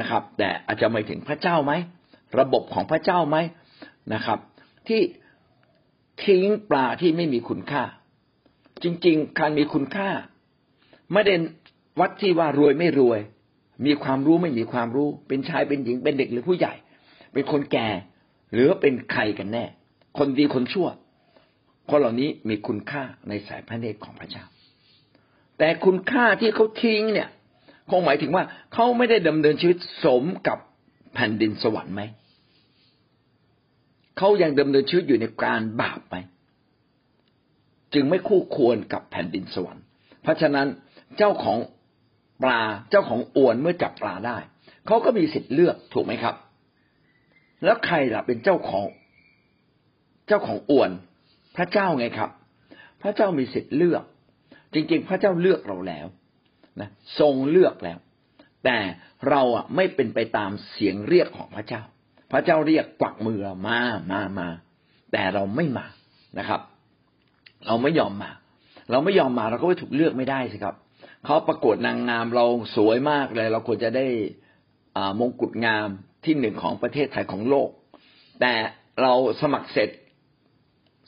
[0.00, 1.72] นะครับ แต่อาจจะไม่ถึงพระเจ้าไหม
[2.40, 3.36] ระบบของพระเจ้าไหม
[4.14, 4.38] นะครับ
[4.88, 5.02] ที่
[6.24, 7.84] ทิ้งปลาที่ไม่มีคุณค่า
[8.82, 10.10] จริง ๆ การมีคุณค่า
[11.12, 11.34] ไม่ได้
[12.00, 13.20] วัดที่ว่ารวยไม่รวย
[13.86, 16.74] มีความรู้ไม่มีความรู้ เป็นชายเป็นหญิงเป็นเด็กหรือผู้ใหญ่
[17.32, 17.88] เป็นคนแก่
[18.52, 19.64] หรือเป็นใครกันแน่
[20.18, 20.88] คนดีคนชั่ว
[21.90, 24.44] คนเหล่านี้มีคุณค่าในสายพระเนตรของพระเจ้า
[25.58, 27.28] แต่คุณค่าที่เขาทิ้งเนี่ย
[27.90, 28.44] คงหมายถึงว่า
[28.74, 30.58] เขาไม่ได้ดำเนินชีวิตสมกับ
[31.14, 32.02] แผ่นดินสวรรค์ไหม
[34.18, 36.16] เขายังดำเนินชีวิตอยู่ในการบาปไหม
[37.94, 39.84] จึงไม่คู่ควรกับแผ่นดินสวรรค์
[40.22, 40.66] เพราะฉะนั้น
[41.18, 41.58] เจ้าของ
[42.42, 44.38] ปลาเจ้าของอวนเมื่อจับปลาได้
[44.86, 46.34] เขาก็มีสิทธิ์เลือกถูกไหมครับ
[47.64, 48.86] แล้วใครล่ะเป็นเจ้าของ
[50.28, 50.90] เจ้าของอวน
[51.56, 52.30] พระเจ้าไงครับ
[53.02, 54.04] พระเจ้ามีสิทธิ์เลือก
[54.74, 56.06] จริง ๆ พระเจ้าเลือกเราแล้ว
[56.80, 56.88] นะ
[57.20, 57.98] ทรงเลือกแล้ว
[58.64, 58.78] แต่
[59.28, 61.82] เราอะไม่เป็นไปตามเสียงเรียกของพระเจ้า
[62.30, 63.78] พระเจ้าเรียกกวักมือมา
[64.10, 64.48] มามา
[65.12, 65.86] แต่เราไม่มา
[66.38, 66.60] นะครับ
[67.66, 68.30] เราไม่ยอมมา
[68.90, 70.76] เราไม่ยอมมาเราก็ไม่ถูกเลือกไม่ได้สิครับ
[71.24, 72.44] เขาประกวดนางงามเรา
[72.76, 74.06] สวยมากเลย เราควรจะได้
[75.20, 75.88] มงกุฎงาม
[76.24, 77.70] ที่หนึ่งของประเทศไทยของโลก
[78.40, 78.52] แต่
[79.02, 79.12] เรา
[79.42, 79.90] สมัครเสร็จ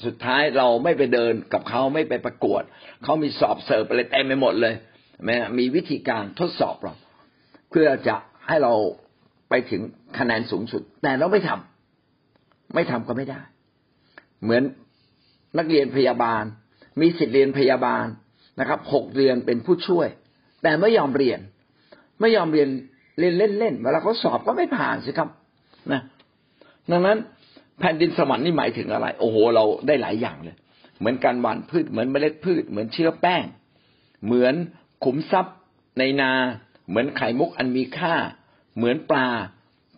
[0.05, 2.63] สุดท้ายเราไม่ไปเดินกับเขาไม่ไปประกวด
[3.05, 4.75] เขามีสอบเสิร์ฟอะไรเต็มไปหมดเลย
[5.59, 6.95] มีวิธีการทดสอบเรา
[7.71, 8.17] เพื่อจะ
[8.49, 8.75] ให้เรา
[9.51, 9.83] ไปถึง
[10.19, 13.41] คะแนนสูงสุด แต่เราไม่ทำไม่ทำก็ไม่ได้
[14.43, 14.63] เหมือน
[15.59, 16.43] นักเรียนพยาบาล
[17.01, 18.07] มีสิทธิเรียนพยาบาล
[18.61, 20.09] นะครับหกเดือนเป็นผู้ช่วย
[20.63, 21.41] แต่ไม่ยอมเรียน
[22.21, 22.69] ไม่ยอมเรียน
[23.19, 25.29] เล่นเล่นเล่นเวลาเขาสอบก็ไม่ผ่านสิครับ
[25.93, 26.01] นะ
[26.91, 27.19] ดังนั้น
[27.79, 30.57] แผ่นดินสวรรค์นี่หมายถึงอะไร โอ้โห เราได้หลายอย่างเลย
[30.99, 33.45] เหมือนการหว่านพืช เหมือนเมล็ดพืช เหมือนเชื้อแป้ง
[34.25, 34.55] เหมือน
[35.05, 35.57] ขุมทรัพย์
[35.99, 36.33] ในนา
[36.89, 38.15] เหมือนไข่มุกอันมีค่า
[38.77, 39.29] เหมือนปลา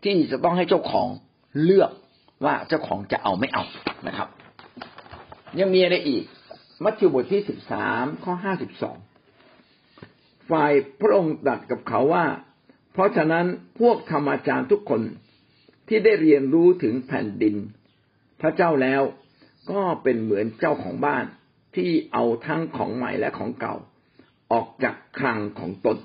[0.05, 1.09] ที่จะต้องให้เจ้าของ
[1.63, 1.91] เลือก
[2.45, 3.65] ว่าเจ้าของจะเอาไม่เอา
[4.07, 4.29] นะครับ
[5.59, 6.25] ยังมีอะไรอีก
[6.85, 8.97] มัทธิวบทที่สิบสามข้อห้าสิบสอง
[10.51, 12.27] ฝ่ายพระองค์ตรัสกับเขาว่า
[12.93, 13.47] เพราะฉะนั้น
[13.81, 15.03] พวกธรรมจารย์ทุกคน
[15.89, 17.57] ที่ได้เรียนรู้ถึงแผ่นดิน
[18.41, 19.03] พระเจ้าแล้ว
[19.71, 21.25] ก็เป็นเหมือนเจ้าของบ้าน
[21.77, 23.75] ที่เอาทั้งของใหม่และของเก่า
[24.53, 25.99] ออกจากคลังของตน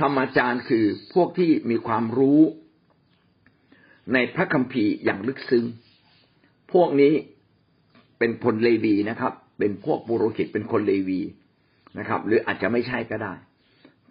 [0.00, 2.40] ธรรมจารย์คือพวกที่มีความรู้
[4.14, 5.64] ในพระคัมภีร์อย่างลึกซึ้ง
[6.72, 7.12] พวกนี้
[8.18, 11.20] เป็นพลเลวีนะครับ เป็นพวกบุโรหิตเป็นคนเลวี
[11.98, 13.32] นะครับ หรืออาจจะไม่ใช่ก็ได้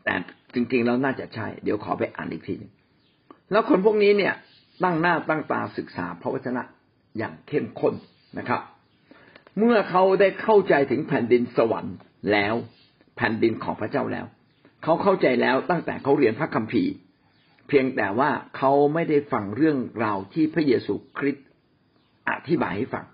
[0.04, 0.14] แต่
[0.54, 2.72] จริงๆแล้วน่าจะใช่ เดี๋ยวขอไปอ่านอีกทีนึง
[3.52, 4.34] แล้วคนพวกนี้เนี่ย
[4.84, 6.64] ตั้งหน้าตั้งตาศึกษาพระวจนะ
[7.18, 7.94] อย่างเข้มข้น
[8.38, 8.62] นะครับ
[9.58, 11.96] เมื่อเขาได้เข้าใจถึงแผ่นดินสวรรค์
[12.32, 12.56] แล้ว
[13.18, 14.26] แผ่นดินของพระเจ้าแล้ว
[14.84, 16.92] เขาเข้าใจแล้วตั้งแต่เขาเรียนพระคัมภีร์
[17.70, 21.46] เพียงแต่ว่าเขาไม่ได้ฟังเรื่องราวที่พระเยซูคริสต์
[22.30, 23.06] อธิบายให้ฟัง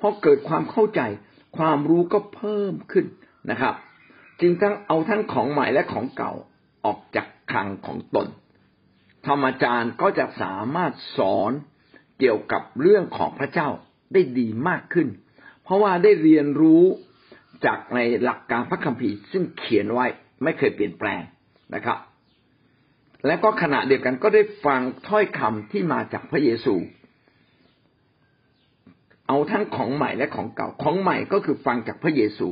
[0.00, 1.00] พอเกิดความเข้าใจ
[1.58, 3.06] ความรู้ก็เพิ่มขึ้น
[3.50, 3.74] นะครับ
[4.40, 6.32] จึงทั้งเอาทั้งของใหม่และของเก่า
[6.84, 8.28] ออกจากคลังของตน
[9.26, 11.52] ธรรมจารย์ก็จะสามารถสอน
[12.18, 13.68] เกี่ยวกับเรื่องของพระเจ้า
[14.12, 15.08] ได้ดีมากขึ้น
[15.62, 16.84] เพราะว่าได้เรียนรู้
[17.66, 20.06] จากในหลักการพระคัมภีร์ ซึ่งเขียนไว้
[20.42, 21.22] ไม่เคยเปลี่ยนแปลง
[21.74, 21.98] นะครับ
[23.26, 26.74] และก็ขณะเดียวกันก็ได้ฟังถ้อยคำที่มาจากพระเยซู
[29.28, 32.48] เอาทั้งของใหม่และของเก่า ของใหม่ก็คือฟังจากพระเยซู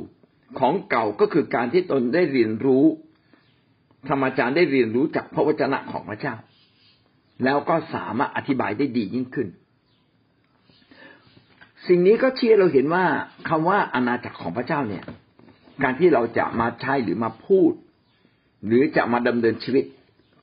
[0.59, 2.85] ของเก่าก็คือการที่ตนได้เรียนรู้
[4.09, 6.35] ธรรมจารย์ได้เรียนรู้จากพระวจนะของพระเจ้า
[7.45, 9.49] แล้วก็สามารถอธิบายได้ดียิ่งขึ้น
[11.87, 13.05] สิ่งนี้ก็เชี้เราเห็นว่า
[13.49, 15.05] คำว่าอาณาจักรของพระเจ้าเนี่ย
[15.83, 17.73] การที่เราจะมาใช้หรือมาพูด
[18.67, 19.85] หรือจะมาดำเนินชีวิต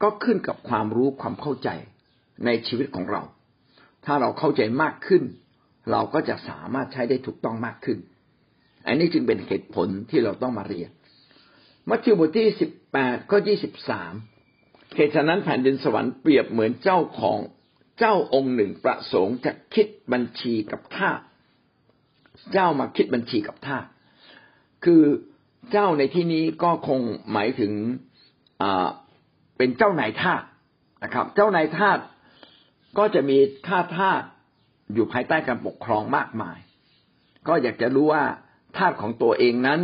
[0.03, 1.69] ก็ขึ้นกับความรู้ความเข้าใจ
[2.45, 3.21] ในชีวิตของเรา
[4.05, 5.23] ถ้าเราเข้าใจมากขึ้น
[5.91, 7.97] เราก็จะสามารถใช้ได้ถูกต้องมากขึ้น
[8.85, 10.91] อันนี้จึงเป็นเหตุผลที่เราต้องมาเรียน
[11.89, 14.13] มัทธิวบทที่สิบแปดข้อยี่สิบสาม
[14.95, 17.39] เหตุฉะนั้นแผ่นดินสวรรค์เปรียบเหมือนเจ้าของ
[17.99, 21.11] เจ้าองค์หนึ่งประสงค์จะคิดบัญชีกับท่า
[22.53, 23.77] เจ้ามาคิดบัญชีกับท่า
[24.85, 25.03] คือ
[25.71, 26.99] เจ้าในที่นี้ก็คง
[27.31, 27.73] หมายถึง
[29.59, 30.43] เป็นเจ้านายทาส
[31.03, 31.99] นะครับ เจ้านายทาส
[32.97, 34.21] ก็จะมีข้าทาส
[34.93, 36.57] อยู่ภายใต้การปกครองมากมาย
[37.47, 38.23] ก็อยากจะรู้ว่า
[38.77, 39.81] ทาสของตัวเองนั้น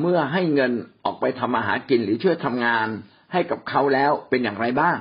[0.00, 0.72] เมื่อให้เงิน
[1.04, 2.86] ออกไปทำอาหารกินหรือช่วยทำงาน
[3.32, 4.96] ให้กับเขาแล้วเป็นอย่างไรบ้าง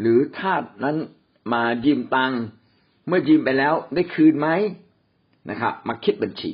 [0.00, 0.96] หรือทาสนั้น
[1.52, 2.40] มายืมตังค์
[3.08, 4.48] เมื่อยืมไปแล้วได้คืนไหม
[5.50, 6.52] นะครับ มาคิดบัญชี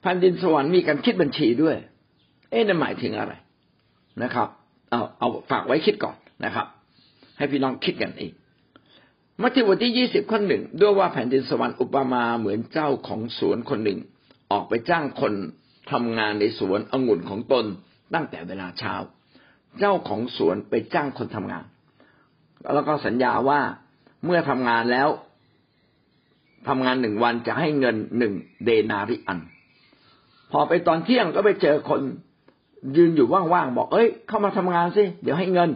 [0.00, 1.76] แผ่นดินสวรรค์มีการคิดบัญชีด้วย
[2.50, 3.32] เอ๊ะนั่นหมายถึงอะไร
[4.22, 4.48] นะครับ
[4.90, 6.66] เอาเอาฝากไว้คิดก่อนนะครับ
[7.36, 8.32] ให้พี่น้องคิดกันเอง
[9.42, 13.98] มัทธิวบทที่ยี่สิบข้อหนึ่งด้วยว่าแผ่นดินสวรรค์อุปมาเหมือนเจ้าของสวนคนหนึ่ง
[14.52, 15.32] ออกไปจ้างคน
[15.92, 17.64] ทำงานในสวนองุ่นของตน
[18.14, 18.94] ตั้งแต่เวลาเช้า
[19.78, 21.64] เจ้าของสวนไปจ้างคนทำงาน
[22.74, 23.60] แล้วก็สัญญาว่า
[24.24, 25.08] เมื่อทำงานแล้ว
[26.68, 29.40] ทำงานหนึ่งวันจะให้เงินหนึ่งเดนาริอัน
[30.52, 32.00] พอไปตอนเที่ยงก็ไปเจอคน
[32.96, 35.70] ยืนอยู่ว่างๆบอกเอ้ย เข้ามาทำงานสิเดี๋ยวให้เงิน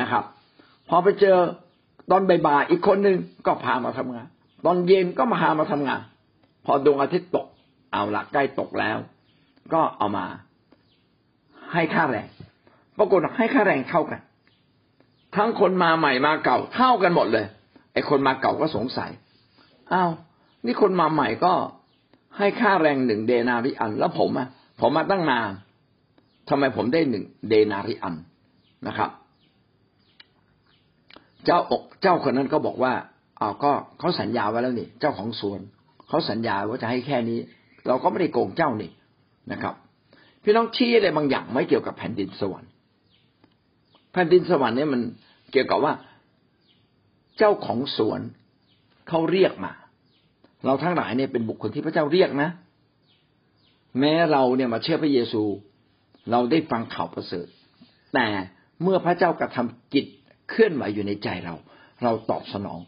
[0.00, 0.24] นะครับ
[0.88, 1.36] พอไปเจอ
[2.10, 4.26] ตอนบ่ายๆอีกคนหนึ่งก็พามาทำงาน
[4.64, 6.00] ตอนเย็นก็มาพามาทำงาน
[6.64, 7.46] พอดวงอาทิตย์ตก
[7.92, 8.98] เอาละใกล้ตกแล้ว
[9.72, 10.26] ก็เอามา
[11.72, 12.28] ให้ค่าแรง
[12.98, 14.20] ปรากฏให้ค่าแรงเท่ากัน
[15.36, 17.46] ทั้งคนมาใหม่มาเก่าเท่ากันหมดเลย
[17.92, 19.10] ไอ้คนมาเก่าก็สงสัย
[19.92, 20.10] อ้าว
[20.64, 21.52] นี่คนมาใหม่ก็
[22.38, 24.48] ให้ค่าแรงหนึ่งเดนาริอัน แล้วผมอะ
[24.80, 25.50] ผมมาตั้งนาน
[26.48, 28.14] ทำไมผมได้หนึ่งเดนาริอัน
[28.86, 29.10] นะครับ
[31.44, 32.92] เจ้าอกเจ้าคนนั้นก็บอกว่า
[33.38, 35.60] เอาก็เขาสัญญาไว้แล้วนี่ เจ้าของสวน
[36.08, 37.38] เขาสัญญาว่าจะให้แค่นี้
[37.86, 38.90] เราก็ไม่ได้โกงเจ้านี่
[39.52, 39.74] นะครับ
[40.42, 42.70] พี่น้องชี้อะไรบางอย่างไม่เกี่ยวกับแผ่นดินสวรรค์
[44.12, 45.00] แผ่นดินสวรรค์เนี่ยมัน
[45.52, 45.92] เกี่ยวกับว่า
[47.38, 48.20] เจ้าของสวน
[49.08, 49.72] เขาเรียกมา
[50.66, 52.50] เราทั้งหลายเนี่ยเป็นบุคคลที่พระเจ้าเรียกนะ
[54.00, 55.42] แม้เราเนี่ยมาเชื่อพระเยซู
[56.30, 57.46] เราได้ฟังข่าวประเสริฐ
[58.14, 58.26] แต่
[58.82, 60.06] เมื่อพระเจ้ากระทำกิจ
[60.50, 61.54] เคลื่อนไหวอยู่ในใจเรา
[62.02, 62.80] เราตอบสนอง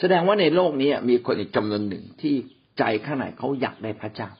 [0.00, 2.34] แสดงว่าในโลกนี้มีคนอีกจำนวนหนึ่งที่
[2.78, 4.30] ใจข้างในเขาอยากได้พระเจ้า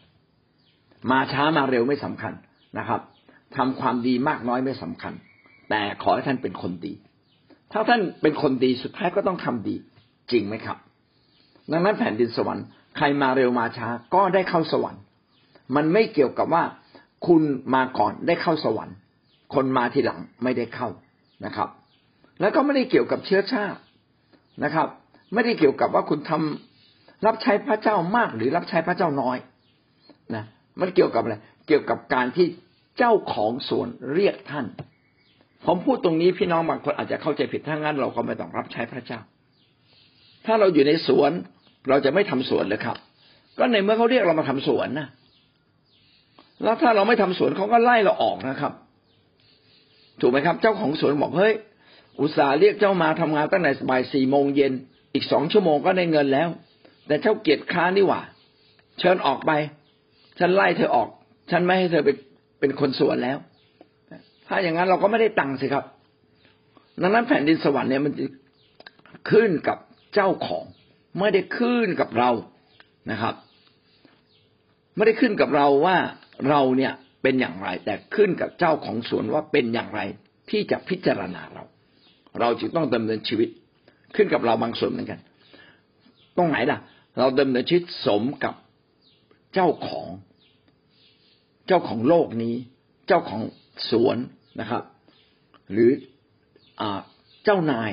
[1.10, 2.32] มาช้ามาเร็วไม่สำคัญ
[2.78, 3.00] นะครับ
[3.56, 5.12] ทำความดีมากน้อยไม่สำคัญ
[5.70, 6.92] แต่ขอให้ท่านเป็นคนดี
[7.72, 9.76] ถ้าท่านเป็นคนดีสุดท้ายก็ต้องทำดี
[10.30, 10.78] จริงไหมครับ
[11.70, 15.02] ดังนั้นแผ่นดินสวรรค์ใครมาเร็วมาช้าก็ได้เข้าสวรรค์
[15.76, 16.64] มันไม่เกี่ยวกับว่า
[17.26, 17.42] คุณ
[17.74, 18.96] มาก่อนได้เข้าสวรรค์
[19.54, 20.88] คนมาทีหลังไม่ได้เข้า
[21.44, 21.68] นะครับ
[22.40, 23.80] แล้วก็ไม่ได้เกี่ยวกับเชื้อชาติ
[24.64, 24.88] นะครับ
[25.34, 29.36] ไม่ได้เกี่ยวกับว่าคุณทำรับใช้พระเจ้ามากหรือรับใช้พระเจ้าน้อย
[30.34, 30.44] นะ
[30.80, 32.46] มันเกี่ยวกับอะไรเกี่ยวกับการที่
[32.98, 34.66] เจ้าของสวนเรียกท่าน
[35.66, 39.20] ผมพูดตรงนี้พี่น้องบางคนอาจจะเข้าใจผิดถ้างั้น เราก็ไม่ต้องรับใช้พระเจ้า
[40.46, 41.30] ถ้าเราอยู่ในสวน
[41.88, 42.96] เราจะไม่ทำสวนเลยครับ
[43.58, 45.08] ก็ในเมื่อเขาเรียกเรามาทำสวนนะ
[46.64, 48.72] แล้วถ้าเราไม่ทำสวนเขาก็ไล่เราออกนะครับ
[50.20, 51.54] ถูกไหมครับ เจ้าของสวนบอกเฮ้ย
[52.20, 54.72] อุตส่าห์เรียกเจ้ามาทำงานตั้งแต่บ่ายสี่โมงเย็น
[55.14, 56.48] อีกสองชั่วโมงก็ได้เงินแล้ว
[57.06, 58.20] แต่เจ้าเกียรติค้านี่หว่า
[58.98, 59.50] เชิญออกไป
[60.38, 61.08] ฉันไล่เธอออก
[61.50, 62.10] ฉันไม่ให้เธอไป
[62.60, 63.38] เป็นคนสวนแล้ว
[64.46, 65.84] ถ้าอย่างนั้นเราก็ไม่ได้ตังค์สิครับ
[67.02, 68.24] ดังนั้นแผ่นดินสวรรค์เนี่ยมันจะ
[69.30, 69.78] ขึ้นกับ
[70.14, 70.64] เจ้าของ
[71.18, 72.30] ไม่ได้ขึ้นกับเรา
[73.10, 73.34] นะครับ
[74.96, 75.96] ไม่ได้ขึ้นกับเราว่า
[76.48, 76.92] เราเนี่ย
[77.22, 80.00] เป็นอย่างไร แต่ขึ้นกับเจ้าของสวนว่าเป็นอย่างไร
[80.50, 81.64] ที่จะพิจารณาเรา
[82.40, 83.48] เราจึงต้องดำเนินชีวิต
[84.16, 85.20] ขึ้นกับเราบางส่วนเหมือนกัน
[86.36, 86.78] ตรงไหนล่ะ
[87.18, 88.54] เราดำเนินชีวิตสมกับ
[89.54, 90.08] เจ้าของ
[91.66, 92.54] เจ้าของโลกนี้
[93.06, 93.42] เจ้าของ
[93.90, 94.16] สวน
[94.60, 94.82] นะครับ
[95.72, 95.90] หรือ
[96.80, 96.82] อ
[97.44, 97.90] เจ้านาย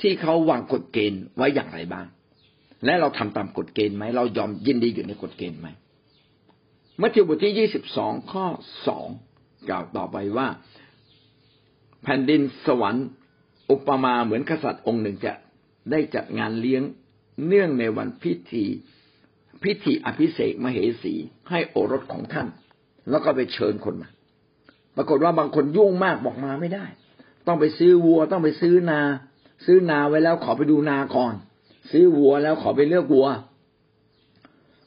[0.00, 2.06] ที่เขาวางกฎเกณฑ์ไว้อย่างไรบ้าง
[2.84, 5.68] และเราทำตามกฎเกณฑ์ไหมเรายอมยินดีอยู่ในกฎเกณฑ์ไหม
[7.00, 8.46] มัทธิวบทที่ยี่สิบสองข้อ
[8.86, 9.08] สอง
[9.68, 10.48] กล่าวต่อไปว่า
[12.02, 13.06] แผ่นดินสวรรค์
[13.70, 15.32] อุปมาเหมือนกษัตริย์องค์หนึ่งจะ
[15.90, 16.82] ได้จัดงานเลี้ยง
[17.46, 18.64] เนื่องในวันพิธี
[19.62, 21.14] พิธีอภิเษกมเหสี
[21.50, 22.48] ให้โอรสของท่าน
[23.10, 24.10] แล้วก็ไปเชิญคนมา
[24.96, 26.86] ปรากฏว่าบางคนยุ่งมากบอกมาไม่ได้
[27.46, 29.00] ต้องไปซื้อวัวต้องไปซื้อนา
[29.66, 31.34] ซื้อนาไว้แล้วขอไปดูนาก่อน
[31.90, 33.28] ซื้อวัวแล้วขอไปเลือกวัว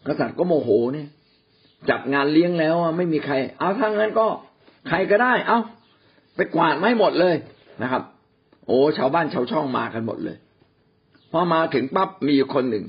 [0.07, 1.09] กษัตริย์ก็โมโหเนี่ย
[1.89, 4.27] จัดงานเลี้ยงแล้วไม่มีใคร เอาถ้างั้นก็
[4.87, 5.59] ใครก็ได้ เอา
[6.35, 7.35] ไปกวาดไม่หมดเลย
[7.81, 8.03] นะครับ
[8.67, 10.37] โอ้ชาวบ้านชาวช่องมากันหมดเลย
[11.31, 12.85] พอมาถึงปั๊บมีคนหนึ่ง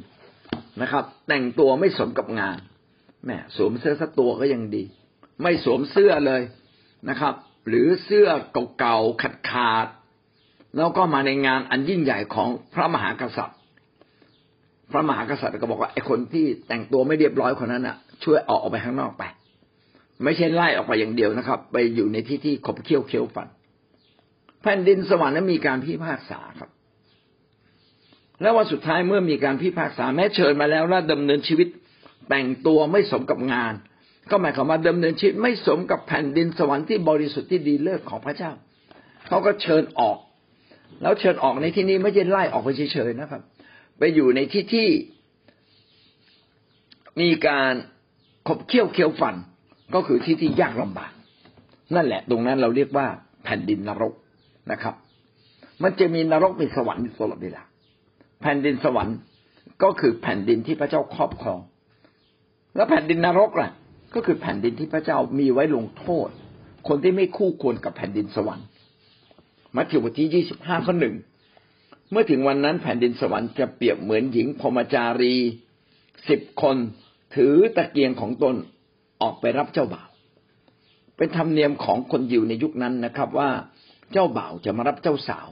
[0.83, 2.57] นะครับ แต่งตัวไม่สมกับงาน
[3.24, 4.85] แม่สวมเสื้อสักตัวก็ยังดี
[5.42, 6.42] ไม่สวมเสื้อเลย
[7.09, 7.35] นะครับ
[7.68, 8.29] หรือเสื้อ
[8.79, 9.87] เก่าๆขาดขาด
[10.76, 13.59] แล้วก็มาในงานอันยิ่งใหญ่ของพระมหากษัตริย์
[14.90, 19.22] พระมหากษัตริย์ก็บอกว่าไอ้คนที่แต่งตัวไม่เรียบร้อยคนนั้นอะ ช่วยออกออกไปข้างนอกไป
[20.24, 23.48] ไม่ใช่ไล่ออกไปอย่างเดียวนะครับ ไปอยู่ในที่ที่ขบเคี้ยวเคี้ยวฟัน
[24.62, 26.70] แผ่นดินสวรรค์นั้นมีการพิพากษาครับ
[28.42, 31.68] แล้ววันสุดท้ายเมื่อมีการพิพากษาแม้เชิญมาแล้วแล้วดำเนินชีวิต
[32.28, 33.72] แต่งตัวไม่สมกับงาน
[34.30, 38.52] ก็หมายความว่าดำเนินชีวิตไม่สมกับแผ่นดินสวรรค์ที่บริสุทธิ์ที่ดีเลิศของพระเจ้า
[39.28, 40.18] เขาก็เชิญออก
[41.02, 43.42] แล้วเชิญออกในที่นี้ไม่ใช่ไล่ออกไปเฉยๆนะครับ
[43.98, 44.88] ไปอยู่ในที่ที่
[47.20, 47.72] มีการ
[48.48, 49.35] ขบเคี้ยวเคี้ยวฟัน
[49.94, 51.12] ก็คือที่ที่ยากลำบาก
[51.94, 53.07] นั่นแหละ ตรงนั้นเราเรียกว่า
[53.44, 54.14] แผ่นดินนรก
[54.72, 54.94] นะครับ
[55.83, 57.62] มันจะมีนรกมีสวรรค์ตลอดเวลา
[58.40, 59.16] แผ่นดินสวรรค์
[59.83, 61.61] ก็คือแผ่นดินที่พระเจ้าครอบครอง
[62.76, 63.70] แล้วแผ่นดินนรกล่ะ
[64.14, 66.29] ก็คือแผ่นดินที่พระเจ้ามีไว้ลงโทษ
[66.88, 68.66] คนที่ไม่คู่ควรกับแผ่นดินสวรรค์
[69.76, 71.14] มัทธิวบทที่ยี่สิบห้าข้อหนึ่ง
[72.11, 75.35] เมื่อถึงวันนั้นแผ่นดินสวรรค์จะเปรียบเหมือนหญิงพรมจารี
[76.29, 76.76] สิบคน
[77.34, 78.54] ถือตะเกียงของตน
[79.22, 80.08] ออกไปรับเจ้าบ่าว
[81.16, 83.50] เป็นธรรมเนียมของคนยู่ในยุคนั้นนะครับ ว่า
[84.12, 85.48] เจ้าบ่าวจะมารับเจ้าสาว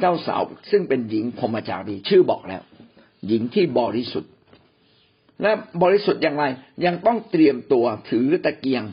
[0.00, 2.62] เจ้าสาวซึ่งเป็นหญิงพรมจารีชื่อบอกแล้ว
[3.26, 4.32] หญิงที่บริสุทธิ์
[5.42, 6.44] และบริสุทธิ์อย่างไร
[6.84, 8.84] ยังต้องเตรียมตัวถือตะเกียง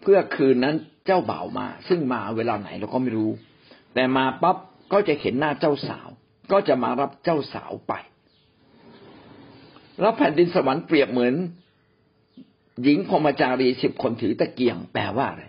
[0.00, 0.76] เพื่อคืนนั้น
[1.06, 3.30] เจ้าบ่าวมา ซึ่งมาเวลาไหนเราก็ไม่รู้
[3.94, 4.56] แต่มาปั๊บ
[4.92, 6.08] ก็จะเห็นหน้าเจ้าสาว
[6.52, 7.92] ก็จะมารับเจ้าสาวไป
[10.00, 11.34] แล้วแผ่นดินสวรรค์เปรียบเหมือน
[12.82, 15.44] หญิงพรมจารีสิบคนถือตะเกียง แปลว่าอะไร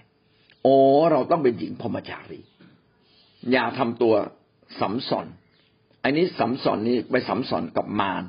[0.64, 0.76] โอ้
[1.12, 2.39] เราต้องเป็นหญิงพรมจารี
[3.52, 4.14] อย่าทำตัว
[4.80, 5.28] สัมสอน
[6.04, 8.24] อันนี้สัมสอนนี้ไปสัมสอนกับมาร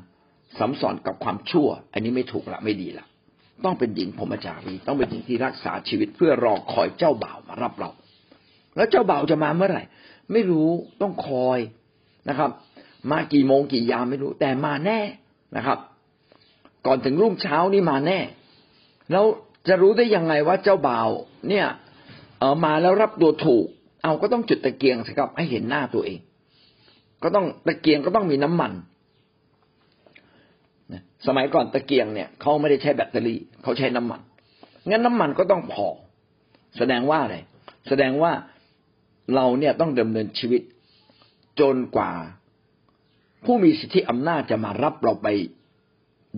[0.58, 3.06] สัมสอนกับความชั่ว อันนี้ไม่ถูกละไม่ดีละ
[3.64, 7.90] ต้องเป็นหญิงพรมจารี ต้องเป็นหญิงที่รักษาชีวิตเพื่อรอคอยเจ้าบ่าวมารับเรา
[8.76, 9.84] แล้วเจ้าบ่าวจะมาเมื่อไหร่
[10.32, 10.68] ไม่รู้
[11.02, 11.58] ต้องคอย
[12.28, 12.50] นะครับ
[13.10, 15.00] มากี่โมงกี่ยามไม่รู้แต่มาแน่
[15.56, 15.78] นะครับ
[16.86, 18.18] ก่อนถึงรุ่งเช้านี่มาแน่
[19.10, 19.24] แล้ว
[19.68, 21.08] จะรู้ได้ยังไงว่าเจ้าบ่าว
[21.48, 21.66] เนี่ย
[22.38, 23.66] เออมาแล้วรับตัวถูก
[24.02, 26.20] เอาก็ต้องจุดตะเกียงสิครับ ให้เห็นหน้าตัวเอง
[27.22, 28.72] ก็ต้องตะเกียงก็ต้องมีน้ำมัน
[31.26, 34.20] สมัยก่อนตะเกียงเนี่ยเขาไม่ได้ใช้แบตเตอรี่เขาใช้น้ำมัน
[34.88, 35.86] งั้นน้ำมันก็ต้องพอ
[36.76, 37.36] แสดงว่าอะไร
[37.88, 38.32] แสดงว่า
[39.34, 40.62] เราเนี่ยต้องดำเนินชีวิต
[41.60, 42.12] จนกว่า
[43.44, 45.28] ผู้มีสิทธิอำนาจจะมารับเราไป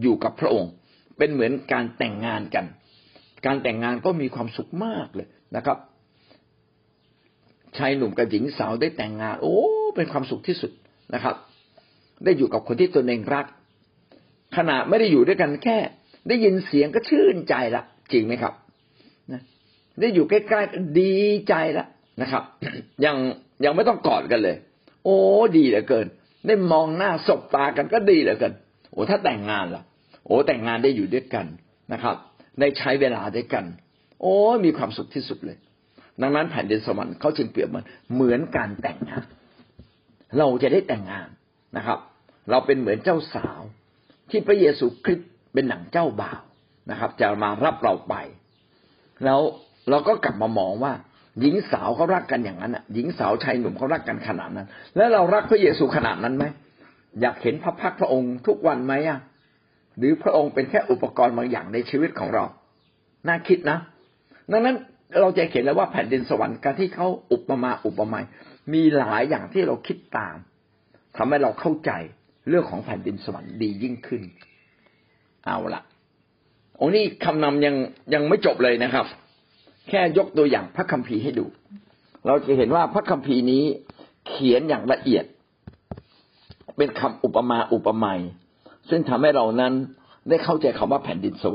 [0.01, 0.70] อยู่กับพระองค์
[1.18, 2.64] เป็นเหมือนการแต่งงานกัน
[3.47, 5.78] การแต่งงานก็มีความสุขมากเลยนะครับ
[7.76, 9.57] ชายหนุ่มกับหญิงสาวได้แต่งงาน โอ้
[9.97, 10.72] เป็นความสุขที่สุด
[11.14, 11.34] นะครับ
[12.24, 13.47] ได้อยู่กับคนที่ตนเองรัก
[14.57, 15.78] ขณะไม่ได้อยู่ด้วยกันแค่
[16.28, 17.82] ได้ยินเสียงก็ชื่นใจละ
[18.12, 18.55] จริงไหมครับ
[19.32, 19.43] นะ
[20.01, 21.16] ได้อยู่ใกล้ๆดี
[21.49, 21.86] ใจละ
[22.22, 22.43] นะครับ
[23.05, 23.16] ยัง
[23.64, 24.57] ยังไม่ต้องกอดกันเลย
[25.05, 25.16] โอ้
[25.57, 26.07] ดีเหลือเกิน
[26.47, 28.53] ได้มองหน้าสบตากันก็ดีเหลือเกิน
[28.93, 29.82] โอ้ถ้าแต่งงานล่ะ
[30.26, 31.47] โอ้แต่งงานได้อยู่ด้วยกัน
[31.93, 32.16] นะครับ
[32.61, 33.64] ได้ใช้เวลาด้วยกัน
[34.20, 34.34] โอ้
[34.64, 35.59] มีความสุขที่สุดเลย
[36.22, 37.84] ดังนั้นแผ่นดินสวรรค์เขาจึงเปรียบมัน
[38.14, 39.24] เหมือนการแต่งงาน
[40.38, 41.28] เราจะได้แต่งงาน
[41.76, 41.99] นะครับ
[42.51, 43.61] เราเป็นเหมือนเจ้าสาว
[44.30, 46.43] ที่พระเยซูคริสต์เป็นหนังเจ้าบ่าว
[46.90, 48.14] นะครับ จะมารับเราไป
[49.24, 49.40] แล้ว
[49.90, 50.93] เราก็กลับมามองว่า
[51.40, 56.45] หญิงสาวเขารักกันอย่างนั้นอะ หญิงสาวชายหนุ่มเขารักกันขนาดนั้น แล้วเรารักพระเยซูขนาดนั้นไหม
[57.21, 59.21] อยากเห็นพระพักพระองค์ทุกวันไหมอะ
[59.99, 62.45] หรือพระองค์เป็นแค่อุปกรณ์บางอย่างในชีวิตของเรา
[63.29, 63.79] น่าคิดนะ
[64.51, 64.77] ดังนั้น
[65.21, 68.25] เราจะเห็นแล้วว่าแผ่นดินสวรรค์การที่เขาอุปมาอุปไมย
[68.73, 70.37] มีหลายอย่างที่เราคิดตาม
[71.17, 71.91] ทำให้เราเข้าใจ
[72.49, 74.23] เรื่องของแผ่นดินสวรรค์ดียิ่งขึ้น
[75.47, 75.83] เอาละ
[76.77, 77.75] โอ้นี่คำนำยัง
[78.15, 79.07] ยังไม่จบเลยนะครับ
[79.89, 81.47] แค่ยกตัวอย่างพระคัมภีร์ให้ดู
[82.27, 83.65] เราจะเห็นว่าพระคัมภีร์นี้
[84.29, 85.25] เขียนอย่างละเอียด
[86.77, 88.20] เป็นคำอุปมาอุปไมย
[88.89, 89.73] ซึ่งทำให้เรานั้น
[90.29, 91.51] ได้เข้าใจคำว่าแผ่นดินสวรร